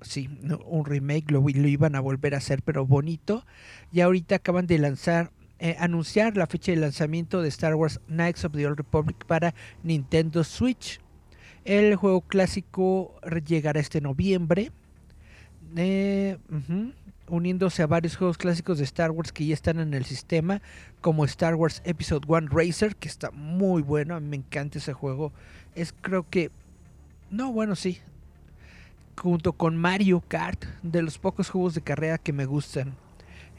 sí, 0.02 0.30
un 0.66 0.86
remake, 0.86 1.32
lo, 1.32 1.48
iban 1.50 1.96
a 1.96 2.00
volver 2.00 2.36
a 2.36 2.38
hacer, 2.38 2.62
pero 2.64 2.86
bonito. 2.86 3.46
Y 3.92 4.02
ahorita 4.02 4.36
acaban 4.36 4.68
de 4.68 4.78
lanzar, 4.80 5.32
eh, 5.60 5.76
anunciar 5.80 6.38
la 6.38 6.48
fecha 6.48 6.72
de 6.72 6.78
lanzamiento 6.78 7.42
de 7.42 7.50
Star 7.50 7.76
Wars 7.76 8.00
Knights 8.08 8.46
of 8.46 8.54
the 8.54 8.66
Old 8.68 8.78
Republic 8.78 9.26
para 9.26 9.54
Nintendo 9.84 10.44
Switch. 10.44 11.00
El 11.64 11.96
juego 11.96 12.22
clásico 12.22 13.16
llegará 13.46 13.80
este 13.80 14.02
noviembre. 14.02 14.72
-huh 15.74 16.94
uniéndose 17.30 17.84
a 17.84 17.88
varios 17.88 18.16
juegos 18.16 18.38
clásicos 18.38 18.78
de 18.78 18.84
Star 18.84 19.12
Wars 19.12 19.32
que 19.32 19.46
ya 19.46 19.54
están 19.54 19.80
en 19.80 19.94
el 19.94 20.06
sistema, 20.06 20.62
como 21.02 21.26
Star 21.26 21.56
Wars 21.56 21.82
Episode 21.86 22.26
1 22.28 22.48
Racer, 22.50 22.96
que 22.96 23.08
está 23.08 23.32
muy 23.32 23.82
bueno, 23.82 24.16
a 24.16 24.20
mí 24.20 24.28
me 24.28 24.38
encanta 24.38 24.78
ese 24.78 24.94
juego. 24.94 25.32
Es 25.76 25.94
creo 26.02 26.26
que... 26.30 26.52
No, 27.30 27.52
bueno, 27.52 27.76
sí. 27.76 28.00
Junto 29.18 29.54
con 29.54 29.76
Mario 29.78 30.24
Kart, 30.28 30.66
de 30.84 31.02
los 31.02 31.18
pocos 31.18 31.50
juegos 31.50 31.74
de 31.76 31.82
carrera 31.82 32.18
que 32.18 32.34
me 32.34 32.46
gustan. 32.46 32.96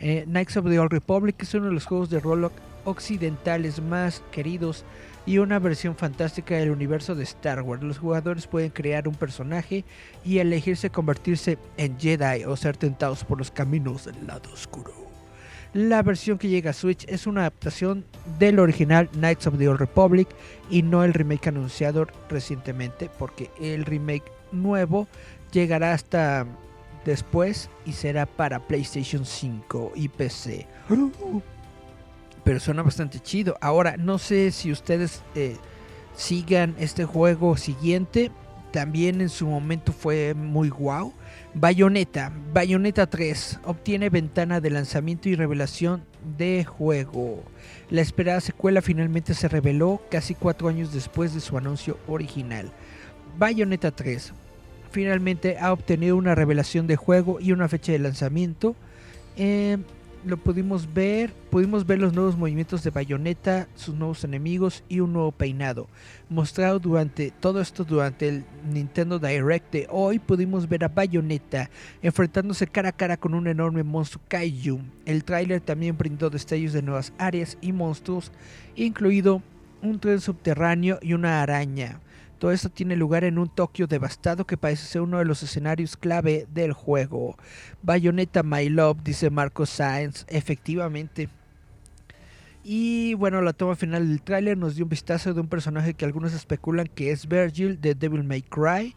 Eh, 0.01 0.25
Knights 0.27 0.57
of 0.57 0.69
the 0.69 0.79
Old 0.79 0.93
Republic 0.93 1.37
es 1.41 1.55
uno 1.55 1.67
de 1.67 1.73
los 1.73 1.87
juegos 1.87 2.09
de 2.11 2.21
rol 2.21 2.51
occidentales 2.85 3.83
más 3.83 4.23
queridos 4.31 4.85
y 5.27 5.39
una 5.39 5.59
versión 5.59 5.97
fantástica 5.97 6.55
del 6.55 6.71
universo 6.71 7.15
de 7.15 7.25
Star 7.25 7.63
Wars. 7.63 7.83
Los 7.83 7.99
jugadores 7.99 8.47
pueden 8.47 8.71
crear 8.71 9.09
un 9.09 9.15
personaje 9.15 9.85
y 10.25 10.39
elegirse 10.39 10.91
convertirse 10.91 11.59
en 11.77 11.99
Jedi 11.99 12.45
o 12.45 12.57
ser 12.57 12.77
tentados 12.77 13.25
por 13.25 13.39
los 13.39 13.51
caminos 13.51 14.05
del 14.05 14.27
lado 14.27 14.51
oscuro. 14.53 14.93
La 15.75 16.03
versión 16.03 16.39
que 16.39 16.49
llega 16.49 16.71
a 16.71 16.75
Switch 16.75 17.05
es 17.09 17.27
una 17.27 17.43
adaptación 17.43 18.07
del 18.39 18.59
original 18.59 19.09
Knights 19.11 19.47
of 19.49 19.59
the 19.59 19.69
Old 19.69 19.81
Republic 19.81 20.29
y 20.71 20.83
no 20.83 21.05
el 21.05 21.13
remake 21.13 21.49
anunciado 21.49 22.07
recientemente, 22.31 23.11
porque 23.19 23.51
el 23.61 23.85
remake 23.85 24.33
nuevo 24.51 25.09
llegará 25.53 25.93
hasta 25.93 26.47
después 27.11 27.71
y 27.85 27.93
será 27.93 28.27
para 28.27 28.67
PlayStation 28.67 29.25
5 29.25 29.93
y 29.95 30.09
PC 30.09 30.67
pero 32.49 32.61
suena 32.61 32.83
bastante 32.83 33.21
chido. 33.21 33.59
Ahora, 33.61 33.99
no 33.99 34.17
sé 34.17 34.53
si 34.53 34.73
ustedes 34.73 35.23
eh, 35.35 35.59
sigan 36.17 36.75
este 36.79 37.05
juego 37.05 37.59
siguiente. 37.59 38.31
También 38.73 39.21
en 39.21 39.29
su 39.29 39.47
momento 39.47 39.93
fue 39.93 40.33
muy 40.33 40.71
guau. 40.71 41.13
Bayonetta, 41.53 42.33
Bayonetta 42.55 43.07
3 43.07 43.61
obtiene 43.65 44.09
ventana 44.09 44.63
de 44.63 44.71
lanzamiento 44.71 45.29
y 45.29 45.35
revelación 45.35 46.07
de 46.39 46.65
juego. 46.65 47.43
La 47.91 48.01
esperada 48.01 48.41
secuela 48.41 48.81
finalmente 48.81 49.35
se 49.35 49.49
reveló 49.49 50.01
casi 50.11 50.35
cuatro 50.35 50.69
años 50.69 50.95
después 50.95 51.35
de 51.35 51.41
su 51.41 51.59
anuncio 51.59 51.99
original. 52.07 52.73
Bayonetta 53.37 53.91
3 53.91 54.33
finalmente 54.91 55.59
ha 55.59 55.73
obtenido 55.73 56.17
una 56.17 56.35
revelación 56.35 56.87
de 56.87 56.97
juego 56.97 57.39
y 57.41 57.53
una 57.53 57.69
fecha 57.69 57.93
de 57.93 57.99
lanzamiento. 57.99 58.77
Eh, 59.37 59.79
lo 60.25 60.37
pudimos 60.37 60.93
ver, 60.93 61.33
pudimos 61.51 61.87
ver 61.87 62.01
los 62.01 62.13
nuevos 62.13 62.37
movimientos 62.37 62.83
de 62.83 62.91
Bayonetta, 62.91 63.69
sus 63.77 63.95
nuevos 63.95 64.25
enemigos 64.25 64.83
y 64.89 65.01
un 65.01 65.13
nuevo 65.13 65.33
peinado. 65.33 65.89
Mostrado 66.29 66.79
durante 66.79 67.31
todo 67.31 67.61
esto 67.61 67.85
durante 67.85 68.29
el 68.29 68.45
Nintendo 68.73 69.19
Direct 69.19 69.73
de 69.73 69.87
hoy, 69.91 70.19
pudimos 70.19 70.69
ver 70.69 70.85
a 70.85 70.89
Bayonetta 70.89 71.71
enfrentándose 72.03 72.67
cara 72.67 72.91
a 72.91 72.93
cara 72.93 73.17
con 73.17 73.33
un 73.33 73.47
enorme 73.47 73.85
monstruo 73.85 74.23
Kaiju. 74.29 74.81
El 75.07 75.25
tráiler 75.25 75.61
también 75.61 75.97
brindó 75.97 76.31
destellos 76.31 76.73
de 76.73 76.83
nuevas 76.83 77.13
áreas 77.19 77.57
y 77.61 77.73
monstruos, 77.73 78.33
incluido 78.75 79.43
un 79.83 80.01
tren 80.01 80.21
subterráneo 80.21 80.99
y 81.01 81.13
una 81.13 81.43
araña. 81.43 82.01
Todo 82.39 82.53
esto 82.53 82.71
tiene 82.71 82.95
lugar 82.95 83.25
en 83.25 83.39
un 83.39 83.49
Tokio 83.49 83.89
devastado 83.89 84.47
que 84.47 84.57
parece 84.57 84.87
ser 84.87 85.03
uno 85.03 85.19
de 85.19 85.25
los 85.25 85.43
escenarios 85.43 85.97
clave 85.97 86.47
del 86.53 86.73
juego. 86.73 87.37
Bayonetta 87.83 88.45
My 88.45 88.69
Love, 88.69 89.03
dice 89.03 89.29
Marcos 89.29 89.71
Sáenz, 89.71 90.25
efectivamente. 90.29 91.29
Y 92.63 93.15
bueno, 93.15 93.41
la 93.43 93.53
toma 93.53 93.75
final 93.75 94.07
del 94.07 94.23
tráiler 94.23 94.57
nos 94.57 94.77
dio 94.77 94.85
un 94.85 94.91
vistazo 94.91 95.35
de 95.35 95.41
un 95.41 95.49
personaje 95.49 95.95
que 95.95 96.05
algunos 96.05 96.33
especulan 96.33 96.87
que 96.87 97.11
es 97.11 97.27
Virgil 97.27 97.81
de 97.81 97.95
Devil 97.95 98.23
May 98.23 98.43
Cry, 98.43 98.95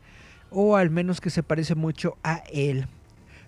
o 0.51 0.75
al 0.75 0.89
menos 0.89 1.19
que 1.19 1.29
se 1.29 1.41
parece 1.41 1.73
mucho 1.73 2.17
a 2.23 2.43
él. 2.51 2.87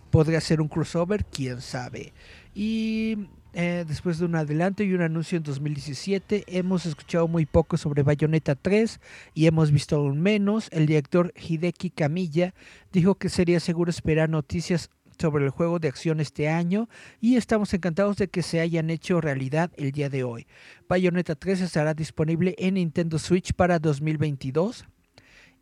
Podría 0.10 0.42
ser 0.42 0.62
un 0.62 0.70
crossover, 0.70 1.26
quién 1.26 1.62
sabe. 1.62 2.14
Y 2.56 3.28
eh, 3.54 3.86
después 3.88 4.18
de 4.20 4.26
un 4.26 4.36
adelanto 4.36 4.84
y 4.84 4.94
un 4.94 5.02
anuncio 5.02 5.38
en 5.38 5.44
2017, 5.44 6.44
hemos 6.48 6.86
escuchado 6.86 7.28
muy 7.28 7.46
poco 7.46 7.78
sobre 7.78 8.04
Bayonetta 8.04 8.56
3 8.56 9.00
y 9.34 9.46
hemos 9.46 9.72
visto 9.72 9.96
aún 9.96 10.22
menos. 10.22 10.70
El 10.72 10.88
director 10.88 11.34
Hideki 11.36 11.92
Kamiya 11.92 12.54
dijo 12.92 13.16
que 13.16 13.30
sería 13.30 13.60
seguro 13.60 13.92
esperar 13.92 14.30
noticias 14.30 14.90
sobre 15.20 15.46
el 15.46 15.52
juego 15.52 15.80
de 15.80 15.88
acción 15.88 16.20
este 16.20 16.50
año 16.50 16.90
y 17.22 17.36
estamos 17.36 17.74
encantados 17.74 18.18
de 18.18 18.28
que 18.28 18.42
se 18.42 18.60
hayan 18.60 18.90
hecho 18.90 19.22
realidad 19.22 19.72
el 19.78 19.92
día 19.92 20.10
de 20.10 20.24
hoy. 20.24 20.48
Bayonetta 20.88 21.36
3 21.36 21.62
estará 21.62 21.94
disponible 21.94 22.56
en 22.58 22.76
Nintendo 22.76 23.20
Switch 23.20 23.54
para 23.54 23.80
2022 23.80 24.86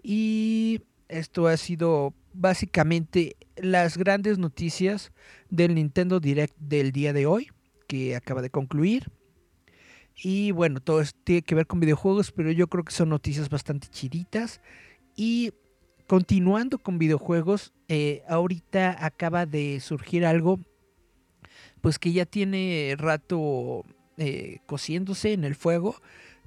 Y 0.02 0.82
esto 1.10 1.48
ha 1.48 1.58
sido 1.58 2.14
básicamente 2.34 3.36
las 3.58 3.98
grandes 3.98 4.38
noticias 4.38 5.12
del 5.50 5.76
Nintendo 5.76 6.20
Direct 6.20 6.58
del 6.58 6.92
día 6.92 7.12
de 7.14 7.26
hoy, 7.26 7.50
que 7.92 8.16
acaba 8.16 8.42
de 8.42 8.50
concluir. 8.50 9.12
Y 10.16 10.52
bueno, 10.52 10.80
todo 10.80 11.02
esto 11.02 11.20
tiene 11.26 11.42
que 11.42 11.56
ver 11.56 11.68
con 11.68 11.82
videojuegos, 11.82 12.32
pero 12.32 12.50
yo 12.50 12.68
creo 12.68 12.86
que 12.86 12.94
son 12.94 13.10
noticias 13.10 13.50
bastante 13.50 13.90
chiditas. 13.90 14.62
Y 15.18 15.52
continuando 16.08 16.80
con 16.80 16.98
videojuegos, 16.98 17.74
eh, 17.90 18.24
ahorita 18.30 19.06
acaba 19.06 19.46
de 19.46 19.82
surgir 19.82 20.26
algo, 20.26 20.58
pues 21.82 22.00
que 22.00 22.14
ya 22.14 22.26
tiene 22.26 22.96
rato 22.98 23.84
eh, 24.16 24.60
cociéndose 24.68 25.34
en 25.34 25.44
el 25.44 25.56
fuego, 25.56 25.98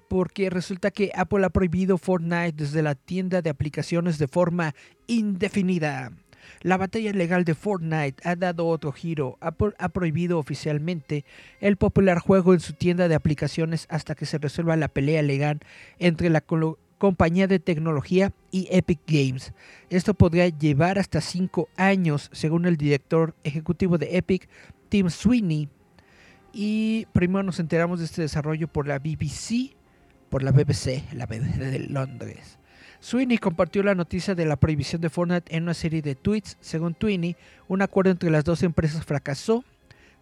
porque 0.09 0.48
resulta 0.48 0.90
que 0.90 1.11
Apple 1.14 1.44
ha 1.44 1.50
prohibido 1.50 1.98
Fortnite 1.98 2.52
desde 2.52 2.83
la 2.83 2.94
tienda 2.94 3.42
de 3.42 3.50
aplicaciones 3.50 4.16
de 4.16 4.28
forma 4.28 4.74
indefinida. 5.09 6.11
La 6.64 6.79
batalla 6.79 7.12
legal 7.12 7.44
de 7.44 7.55
Fortnite 7.55 8.27
ha 8.27 8.37
dado 8.37 8.66
otro 8.66 8.90
giro. 8.90 9.37
Apple 9.42 9.74
ha 9.79 9.90
prohibido 9.90 10.38
oficialmente 10.38 11.27
el 11.61 11.77
popular 11.77 12.20
juego 12.20 12.55
en 12.55 12.61
su 12.61 12.72
tienda 12.72 13.07
de 13.07 13.14
aplicaciones 13.14 13.87
hasta 13.90 14.14
que 14.14 14.24
se 14.24 14.38
resuelva 14.38 14.74
la 14.74 14.88
pelea 14.88 15.20
legal 15.20 15.61
entre 15.98 16.31
la 16.31 16.42
compañía 16.96 17.48
de 17.48 17.59
tecnología 17.59 18.33
y 18.50 18.66
Epic 18.70 19.00
Games. 19.07 19.53
Esto 19.90 20.14
podría 20.14 20.48
llevar 20.48 20.98
hasta 20.98 21.20
5 21.20 21.68
años, 21.77 22.31
según 22.33 22.64
el 22.64 22.79
director 22.79 23.35
ejecutivo 23.44 23.98
de 23.98 24.16
Epic, 24.16 24.48
Tim 24.88 25.11
Sweeney. 25.11 25.68
Y 26.55 27.05
primero 27.12 27.42
nos 27.42 27.61
enteramos 27.61 27.98
de 27.98 28.07
este 28.07 28.22
desarrollo 28.22 28.68
por 28.68 28.88
la 28.88 28.98
BBC, 28.98 29.77
por 30.35 30.42
la 30.42 30.51
BBC, 30.51 31.05
la 31.12 31.27
BBC 31.27 31.59
de 31.59 31.79
Londres. 31.79 32.59
Sweeney 32.99 33.38
compartió 33.38 33.85
la 33.85 33.94
noticia 33.94 34.35
de 34.35 34.44
la 34.44 34.57
prohibición 34.57 35.01
de 35.01 35.09
Fortnite 35.09 35.57
en 35.57 35.62
una 35.62 35.75
serie 35.75 36.03
de 36.03 36.16
tweets. 36.16 36.57
Según 36.61 36.97
Sweeney, 36.99 37.37
un 37.68 37.83
acuerdo 37.83 38.11
entre 38.11 38.33
las 38.33 38.42
dos 38.42 38.64
empresas 38.64 39.05
fracasó. 39.05 39.62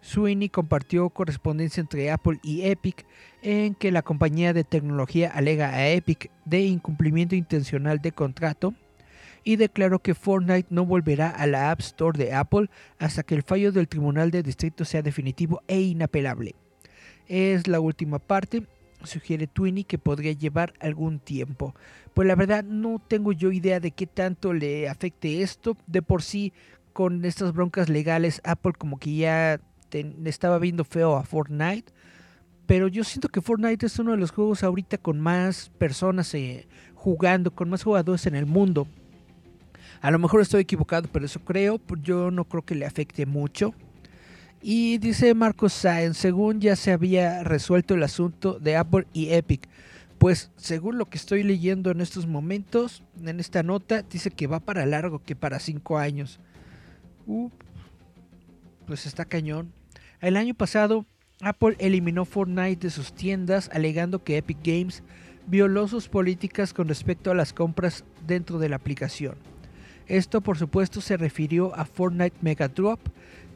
Sweeney 0.01 0.49
compartió 0.49 1.09
correspondencia 1.09 1.81
entre 1.81 2.11
Apple 2.11 2.37
y 2.43 2.61
Epic 2.61 3.07
en 3.41 3.73
que 3.73 3.91
la 3.91 4.03
compañía 4.03 4.53
de 4.53 4.63
tecnología 4.63 5.31
alega 5.31 5.69
a 5.69 5.89
Epic 5.89 6.29
de 6.45 6.61
incumplimiento 6.61 7.33
intencional 7.33 7.99
de 7.99 8.11
contrato 8.11 8.75
y 9.43 9.55
declaró 9.55 9.97
que 9.97 10.13
Fortnite 10.13 10.67
no 10.69 10.85
volverá 10.85 11.31
a 11.31 11.47
la 11.47 11.71
App 11.71 11.79
Store 11.79 12.23
de 12.23 12.33
Apple 12.33 12.69
hasta 12.99 13.23
que 13.23 13.33
el 13.33 13.41
fallo 13.41 13.71
del 13.71 13.87
Tribunal 13.87 14.29
de 14.29 14.43
Distrito 14.43 14.85
sea 14.85 15.01
definitivo 15.01 15.63
e 15.67 15.81
inapelable. 15.81 16.53
Es 17.27 17.67
la 17.67 17.79
última 17.79 18.19
parte, 18.19 18.67
sugiere 19.03 19.47
Twinny 19.47 19.83
que 19.83 19.97
podría 19.97 20.31
llevar 20.33 20.73
algún 20.79 21.19
tiempo. 21.19 21.75
Pues 22.13 22.27
la 22.27 22.35
verdad 22.35 22.63
no 22.63 23.01
tengo 23.07 23.31
yo 23.31 23.51
idea 23.51 23.79
de 23.79 23.91
qué 23.91 24.07
tanto 24.07 24.53
le 24.53 24.89
afecte 24.89 25.41
esto. 25.41 25.77
De 25.87 26.01
por 26.01 26.21
sí, 26.21 26.53
con 26.93 27.25
estas 27.25 27.53
broncas 27.53 27.89
legales, 27.89 28.41
Apple 28.43 28.73
como 28.77 28.99
que 28.99 29.15
ya 29.15 29.59
estaba 30.25 30.59
viendo 30.59 30.83
feo 30.83 31.15
a 31.15 31.23
Fortnite. 31.23 31.91
Pero 32.65 32.87
yo 32.87 33.03
siento 33.03 33.29
que 33.29 33.41
Fortnite 33.41 33.85
es 33.85 33.99
uno 33.99 34.11
de 34.11 34.17
los 34.17 34.31
juegos 34.31 34.63
ahorita 34.63 34.97
con 34.97 35.19
más 35.19 35.69
personas 35.77 36.33
eh, 36.33 36.67
jugando, 36.95 37.51
con 37.51 37.69
más 37.69 37.83
jugadores 37.83 38.25
en 38.25 38.35
el 38.35 38.45
mundo. 38.45 38.87
A 40.01 40.11
lo 40.11 40.19
mejor 40.19 40.41
estoy 40.41 40.61
equivocado, 40.61 41.07
pero 41.11 41.25
eso 41.25 41.39
creo. 41.39 41.79
Yo 42.01 42.31
no 42.31 42.45
creo 42.45 42.63
que 42.63 42.75
le 42.75 42.85
afecte 42.85 43.25
mucho. 43.25 43.73
Y 44.65 44.97
dice 44.97 45.33
Marcos 45.33 45.73
Sáenz, 45.73 46.15
según 46.15 46.61
ya 46.61 46.77
se 46.77 46.93
había 46.93 47.43
resuelto 47.43 47.95
el 47.95 48.03
asunto 48.03 48.59
de 48.59 48.77
Apple 48.77 49.05
y 49.11 49.33
Epic. 49.33 49.67
Pues 50.17 50.51
según 50.55 50.97
lo 50.97 51.05
que 51.05 51.17
estoy 51.17 51.43
leyendo 51.43 51.91
en 51.91 51.99
estos 51.99 52.27
momentos, 52.27 53.03
en 53.21 53.41
esta 53.41 53.61
nota, 53.61 54.03
dice 54.03 54.31
que 54.31 54.47
va 54.47 54.61
para 54.61 54.85
largo, 54.85 55.21
que 55.21 55.35
para 55.35 55.59
5 55.59 55.97
años. 55.97 56.39
Uh, 57.27 57.49
pues 58.87 59.05
está 59.05 59.25
cañón. 59.25 59.73
El 60.21 60.37
año 60.37 60.53
pasado, 60.53 61.05
Apple 61.41 61.75
eliminó 61.79 62.23
Fortnite 62.23 62.87
de 62.87 62.89
sus 62.89 63.11
tiendas 63.11 63.69
alegando 63.73 64.23
que 64.23 64.37
Epic 64.37 64.59
Games 64.63 65.03
violó 65.45 65.89
sus 65.89 66.07
políticas 66.07 66.73
con 66.73 66.87
respecto 66.87 67.31
a 67.31 67.35
las 67.35 67.51
compras 67.51 68.05
dentro 68.25 68.59
de 68.59 68.69
la 68.69 68.77
aplicación. 68.77 69.35
Esto 70.07 70.41
por 70.41 70.57
supuesto 70.57 71.01
se 71.01 71.17
refirió 71.17 71.75
a 71.75 71.85
Fortnite 71.85 72.37
Mega 72.41 72.67
Drop, 72.67 72.99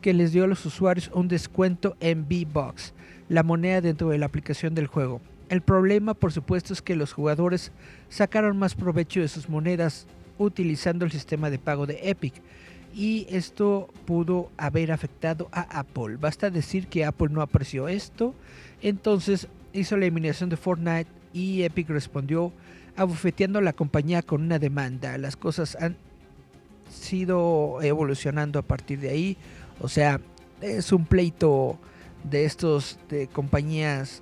que 0.02 0.14
les 0.14 0.32
dio 0.32 0.44
a 0.44 0.48
los 0.48 0.66
usuarios 0.66 1.12
un 1.14 1.28
descuento 1.28 1.96
en 2.00 2.22
V-Bucks, 2.22 2.94
la 3.30 3.44
moneda 3.44 3.82
dentro 3.82 4.10
de 4.10 4.18
la 4.18 4.26
aplicación 4.26 4.76
del 4.76 4.88
juego. 4.88 5.22
El 5.50 5.62
problema 5.62 6.14
por 6.14 6.32
supuesto 6.32 6.74
es 6.74 6.82
que 6.82 6.96
los 6.96 7.14
jugadores 7.14 7.72
sacaron 8.10 8.58
más 8.58 8.76
provecho 8.76 9.22
de 9.22 9.28
sus 9.28 9.50
monedas 9.50 10.08
utilizando 10.38 11.06
el 11.06 11.12
sistema 11.12 11.50
de 11.50 11.60
pago 11.60 11.86
de 11.86 12.00
Epic 12.10 12.34
y 12.94 13.28
esto 13.30 13.90
pudo 14.06 14.50
haber 14.58 14.92
afectado 14.92 15.50
a 15.52 15.80
Apple. 15.80 16.18
Basta 16.20 16.50
decir 16.50 16.88
que 16.88 17.06
Apple 17.06 17.30
no 17.30 17.42
apreció 17.42 17.88
esto, 17.88 18.34
entonces 18.82 19.48
hizo 19.74 19.96
la 19.98 20.06
eliminación 20.06 20.50
de 20.50 20.58
Fortnite 20.58 21.10
y 21.34 21.64
Epic 21.64 21.90
respondió 21.90 22.52
abofeteando 22.96 23.60
a 23.60 23.62
la 23.62 23.74
compañía 23.74 24.22
con 24.24 24.42
una 24.42 24.60
demanda. 24.60 25.18
Las 25.18 25.38
cosas 25.38 25.78
han 25.80 25.96
sido 26.90 27.80
evolucionando 27.82 28.60
a 28.60 28.64
partir 28.64 29.00
de 29.00 29.10
ahí, 29.10 29.38
o 29.80 29.88
sea, 29.90 30.20
es 30.62 30.92
un 30.92 31.06
pleito 31.06 31.78
de 32.24 32.46
estos 32.46 33.00
de 33.10 33.28
compañías 33.28 34.22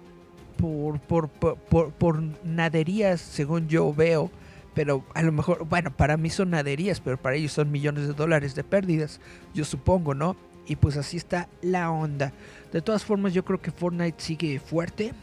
por, 0.58 1.00
por, 1.00 1.30
por, 1.30 1.92
por, 1.92 2.22
naderías, 2.44 3.22
según 3.22 3.68
yo 3.68 3.94
veo, 3.94 4.32
pero 4.74 5.06
a 5.14 5.22
lo 5.22 5.32
mejor, 5.32 5.66
bueno, 5.68 5.96
para 5.96 6.18
mí 6.18 6.30
son 6.30 6.52
naderías, 6.52 7.00
pero 7.00 7.18
para 7.18 7.36
ellos 7.36 7.54
son 7.54 7.72
millones 7.72 8.08
de 8.08 8.14
dólares 8.14 8.56
de 8.56 8.64
pérdidas, 8.64 9.20
yo 9.54 9.66
supongo, 9.66 10.14
¿no? 10.14 10.36
Y 10.68 10.76
pues 10.78 10.98
así 10.98 11.18
está 11.18 11.48
la 11.62 11.92
onda. 11.92 12.34
De 12.72 12.82
todas 12.82 13.04
formas, 13.04 13.34
yo 13.34 13.46
creo 13.46 13.62
que 13.62 13.72
Fortnite 13.72 14.20
sigue 14.22 14.60
fuerte, 14.60 15.14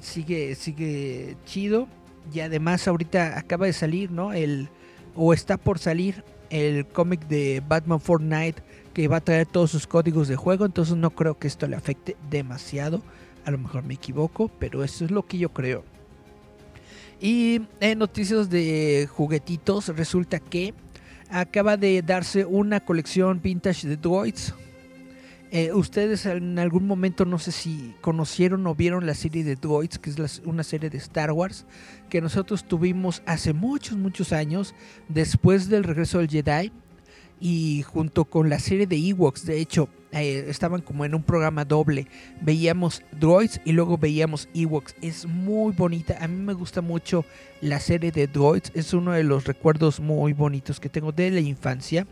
sigue, 0.00 0.54
sigue 0.54 1.36
chido. 1.46 1.88
Y 2.32 2.40
además 2.40 2.86
ahorita 2.86 3.38
acaba 3.38 3.66
de 3.66 3.72
salir, 3.72 4.10
¿no? 4.10 4.32
El, 4.32 4.68
o 5.16 5.32
está 5.32 5.56
por 5.56 5.78
salir 5.78 6.22
el 6.50 6.86
cómic 6.86 7.26
de 7.26 7.62
Batman 7.66 8.00
Fortnite 8.00 8.62
que 8.94 9.08
va 9.08 9.16
a 9.16 9.20
traer 9.20 9.46
todos 9.46 9.70
sus 9.70 9.86
códigos 9.86 10.28
de 10.28 10.36
juego. 10.36 10.66
Entonces 10.66 10.96
no 10.96 11.10
creo 11.10 11.38
que 11.38 11.48
esto 11.48 11.66
le 11.66 11.76
afecte 11.76 12.16
demasiado. 12.30 13.02
A 13.44 13.50
lo 13.50 13.58
mejor 13.58 13.84
me 13.84 13.94
equivoco, 13.94 14.48
pero 14.58 14.84
eso 14.84 15.04
es 15.04 15.10
lo 15.10 15.26
que 15.26 15.38
yo 15.38 15.50
creo. 15.50 15.84
Y 17.20 17.62
en 17.80 17.98
noticias 17.98 18.48
de 18.48 19.08
juguetitos, 19.10 19.88
resulta 19.88 20.40
que 20.40 20.74
acaba 21.30 21.76
de 21.76 22.02
darse 22.02 22.44
una 22.44 22.80
colección 22.80 23.40
vintage 23.42 23.86
de 23.86 23.96
droids. 23.96 24.54
Eh, 25.52 25.72
ustedes 25.72 26.26
en 26.26 26.60
algún 26.60 26.86
momento 26.86 27.24
no 27.24 27.40
sé 27.40 27.50
si 27.50 27.92
conocieron 28.00 28.64
o 28.68 28.74
vieron 28.76 29.04
la 29.04 29.14
serie 29.14 29.42
de 29.42 29.56
Droids, 29.56 29.98
que 29.98 30.10
es 30.10 30.42
una 30.44 30.62
serie 30.62 30.90
de 30.90 30.98
Star 30.98 31.32
Wars, 31.32 31.66
que 32.08 32.20
nosotros 32.20 32.62
tuvimos 32.62 33.20
hace 33.26 33.52
muchos, 33.52 33.98
muchos 33.98 34.32
años, 34.32 34.76
después 35.08 35.68
del 35.68 35.82
regreso 35.82 36.18
del 36.18 36.28
Jedi, 36.28 36.70
y 37.40 37.82
junto 37.82 38.26
con 38.26 38.50
la 38.50 38.58
serie 38.58 38.86
de 38.86 38.96
Ewoks, 38.96 39.46
de 39.46 39.60
hecho, 39.60 39.88
eh, 40.12 40.44
estaban 40.48 40.82
como 40.82 41.04
en 41.04 41.14
un 41.14 41.22
programa 41.22 41.64
doble. 41.64 42.06
Veíamos 42.40 43.02
Droids 43.18 43.60
y 43.64 43.72
luego 43.72 43.96
veíamos 43.96 44.48
Ewoks. 44.54 44.94
Es 45.00 45.26
muy 45.26 45.72
bonita, 45.72 46.18
a 46.20 46.28
mí 46.28 46.42
me 46.42 46.52
gusta 46.52 46.80
mucho 46.82 47.24
la 47.60 47.80
serie 47.80 48.12
de 48.12 48.26
Droids, 48.26 48.72
es 48.74 48.92
uno 48.92 49.12
de 49.12 49.24
los 49.24 49.46
recuerdos 49.46 50.00
muy 50.00 50.32
bonitos 50.32 50.80
que 50.80 50.88
tengo 50.88 51.12
de 51.12 51.30
la 51.30 51.40
infancia. 51.40 52.06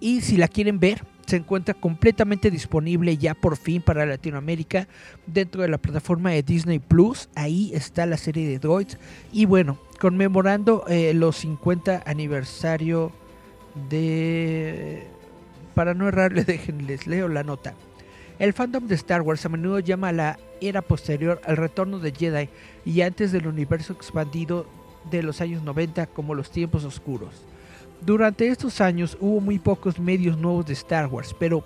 Y 0.00 0.22
si 0.22 0.36
la 0.36 0.48
quieren 0.48 0.80
ver, 0.80 1.04
se 1.26 1.36
encuentra 1.36 1.74
completamente 1.74 2.50
disponible 2.50 3.16
ya 3.16 3.34
por 3.34 3.56
fin 3.56 3.80
para 3.80 4.04
Latinoamérica 4.04 4.88
dentro 5.26 5.62
de 5.62 5.68
la 5.68 5.78
plataforma 5.78 6.30
de 6.30 6.42
Disney 6.42 6.78
Plus. 6.78 7.28
Ahí 7.34 7.70
está 7.74 8.04
la 8.04 8.18
serie 8.18 8.46
de 8.46 8.58
Droids. 8.58 8.98
Y 9.32 9.46
bueno, 9.46 9.78
conmemorando 10.00 10.84
eh, 10.88 11.14
los 11.14 11.36
50 11.36 12.02
aniversario 12.04 13.12
de... 13.90 15.06
Para 15.74 15.94
no 15.94 16.08
errarle, 16.08 16.44
déjenles, 16.44 17.06
leo 17.06 17.28
la 17.28 17.42
nota. 17.42 17.74
El 18.38 18.52
fandom 18.52 18.86
de 18.86 18.96
Star 18.96 19.22
Wars 19.22 19.44
a 19.46 19.48
menudo 19.48 19.78
llama 19.78 20.08
a 20.08 20.12
la 20.12 20.38
era 20.60 20.82
posterior 20.82 21.40
al 21.44 21.56
retorno 21.56 22.00
de 22.00 22.12
Jedi 22.12 22.48
y 22.84 23.00
antes 23.02 23.30
del 23.30 23.46
universo 23.46 23.92
expandido 23.92 24.66
de 25.10 25.22
los 25.22 25.40
años 25.40 25.62
90 25.62 26.06
como 26.08 26.34
los 26.34 26.50
tiempos 26.50 26.84
oscuros. 26.84 27.44
Durante 28.00 28.48
estos 28.48 28.80
años 28.80 29.16
hubo 29.20 29.40
muy 29.40 29.58
pocos 29.58 29.98
medios 29.98 30.36
nuevos 30.36 30.66
de 30.66 30.72
Star 30.72 31.06
Wars, 31.06 31.34
pero 31.38 31.64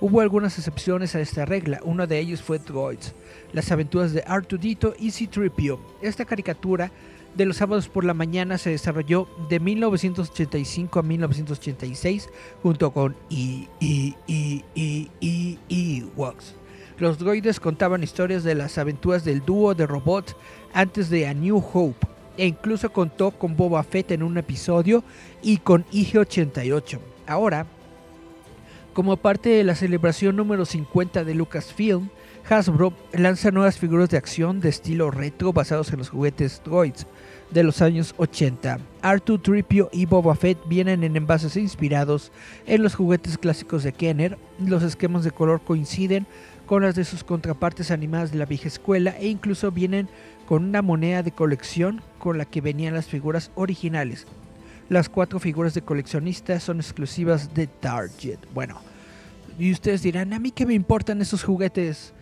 hubo 0.00 0.20
algunas 0.20 0.58
excepciones 0.58 1.14
a 1.14 1.20
esta 1.20 1.44
regla. 1.44 1.80
Uno 1.84 2.06
de 2.06 2.18
ellos 2.18 2.42
fue 2.42 2.58
Droids, 2.58 3.14
las 3.52 3.70
aventuras 3.70 4.12
de 4.12 4.24
R2D2 4.24 4.96
y 4.98 5.10
C-3PO. 5.12 5.78
Esta 6.02 6.24
caricatura 6.24 6.90
de 7.34 7.46
los 7.46 7.56
sábados 7.56 7.88
por 7.88 8.04
la 8.04 8.14
mañana 8.14 8.58
se 8.58 8.70
desarrolló 8.70 9.28
de 9.48 9.60
1985 9.60 10.98
a 10.98 11.02
1986 11.02 12.28
junto 12.62 12.90
con 12.92 13.16
E 13.30 13.66
E 13.80 14.14
E 14.26 14.64
E 14.74 15.08
E 15.20 15.58
Ewoks. 15.68 16.54
Los 16.98 17.18
droides 17.18 17.60
contaban 17.60 18.02
historias 18.02 18.44
de 18.44 18.54
las 18.54 18.76
aventuras 18.76 19.24
del 19.24 19.44
dúo 19.44 19.74
de 19.74 19.86
robots 19.86 20.36
antes 20.74 21.08
de 21.08 21.26
A 21.26 21.34
New 21.34 21.56
Hope 21.72 22.06
e 22.36 22.46
incluso 22.46 22.92
contó 22.92 23.30
con 23.30 23.56
Boba 23.56 23.82
Fett 23.82 24.10
en 24.12 24.22
un 24.22 24.36
episodio 24.38 25.02
y 25.42 25.58
con 25.58 25.84
IG-88. 25.92 26.98
Ahora, 27.26 27.66
como 28.92 29.16
parte 29.16 29.50
de 29.50 29.64
la 29.64 29.74
celebración 29.74 30.36
número 30.36 30.64
50 30.64 31.24
de 31.24 31.34
Lucasfilm, 31.34 32.10
Hasbro 32.50 32.92
lanza 33.12 33.52
nuevas 33.52 33.78
figuras 33.78 34.10
de 34.10 34.16
acción 34.16 34.58
de 34.58 34.70
estilo 34.70 35.12
retro 35.12 35.52
basados 35.52 35.92
en 35.92 35.98
los 35.98 36.08
juguetes 36.08 36.60
droids 36.64 37.06
de 37.52 37.62
los 37.62 37.80
años 37.80 38.12
80. 38.16 38.80
R2, 39.02 39.40
Tripio 39.40 39.88
y 39.92 40.06
Boba 40.06 40.34
Fett 40.34 40.58
vienen 40.66 41.04
en 41.04 41.16
envases 41.16 41.56
inspirados 41.56 42.32
en 42.66 42.82
los 42.82 42.96
juguetes 42.96 43.38
clásicos 43.38 43.84
de 43.84 43.92
Kenner. 43.92 44.36
Los 44.58 44.82
esquemas 44.82 45.22
de 45.22 45.30
color 45.30 45.60
coinciden 45.60 46.26
con 46.66 46.82
las 46.82 46.96
de 46.96 47.04
sus 47.04 47.22
contrapartes 47.22 47.92
animadas 47.92 48.32
de 48.32 48.38
la 48.38 48.46
vieja 48.46 48.66
escuela 48.66 49.14
e 49.20 49.28
incluso 49.28 49.70
vienen 49.70 50.08
con 50.48 50.64
una 50.64 50.82
moneda 50.82 51.22
de 51.22 51.30
colección 51.30 52.02
con 52.18 52.36
la 52.36 52.46
que 52.46 52.60
venían 52.60 52.94
las 52.94 53.06
figuras 53.06 53.52
originales. 53.54 54.26
Las 54.88 55.08
cuatro 55.08 55.38
figuras 55.38 55.74
de 55.74 55.82
coleccionista 55.82 56.58
son 56.58 56.78
exclusivas 56.78 57.54
de 57.54 57.68
Target. 57.68 58.38
Bueno, 58.52 58.80
y 59.56 59.70
ustedes 59.70 60.02
dirán, 60.02 60.32
¿a 60.32 60.40
mí 60.40 60.50
qué 60.50 60.66
me 60.66 60.74
importan 60.74 61.22
esos 61.22 61.44
juguetes? 61.44 62.12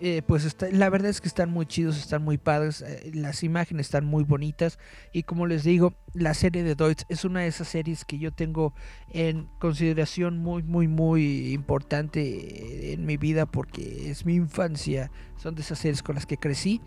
Eh, 0.00 0.22
pues 0.24 0.44
está- 0.44 0.68
la 0.70 0.90
verdad 0.90 1.10
es 1.10 1.20
que 1.20 1.26
están 1.26 1.50
muy 1.50 1.66
chidos, 1.66 1.98
están 1.98 2.22
muy 2.22 2.38
padres, 2.38 2.82
eh, 2.82 3.10
las 3.14 3.42
imágenes 3.42 3.86
están 3.86 4.04
muy 4.04 4.22
bonitas. 4.22 4.78
Y 5.12 5.24
como 5.24 5.46
les 5.46 5.64
digo, 5.64 5.94
la 6.14 6.34
serie 6.34 6.62
de 6.62 6.76
Droids 6.76 7.04
es 7.08 7.24
una 7.24 7.40
de 7.40 7.48
esas 7.48 7.66
series 7.66 8.04
que 8.04 8.18
yo 8.18 8.30
tengo 8.32 8.74
en 9.12 9.48
consideración 9.58 10.38
muy, 10.38 10.62
muy, 10.62 10.86
muy 10.86 11.52
importante 11.52 12.20
eh, 12.20 12.92
en 12.92 13.06
mi 13.06 13.16
vida 13.16 13.46
porque 13.46 14.08
es 14.10 14.24
mi 14.24 14.34
infancia, 14.36 15.10
son 15.36 15.56
de 15.56 15.62
esas 15.62 15.80
series 15.80 16.02
con 16.04 16.14
las 16.14 16.26
que 16.26 16.36
crecí, 16.36 16.80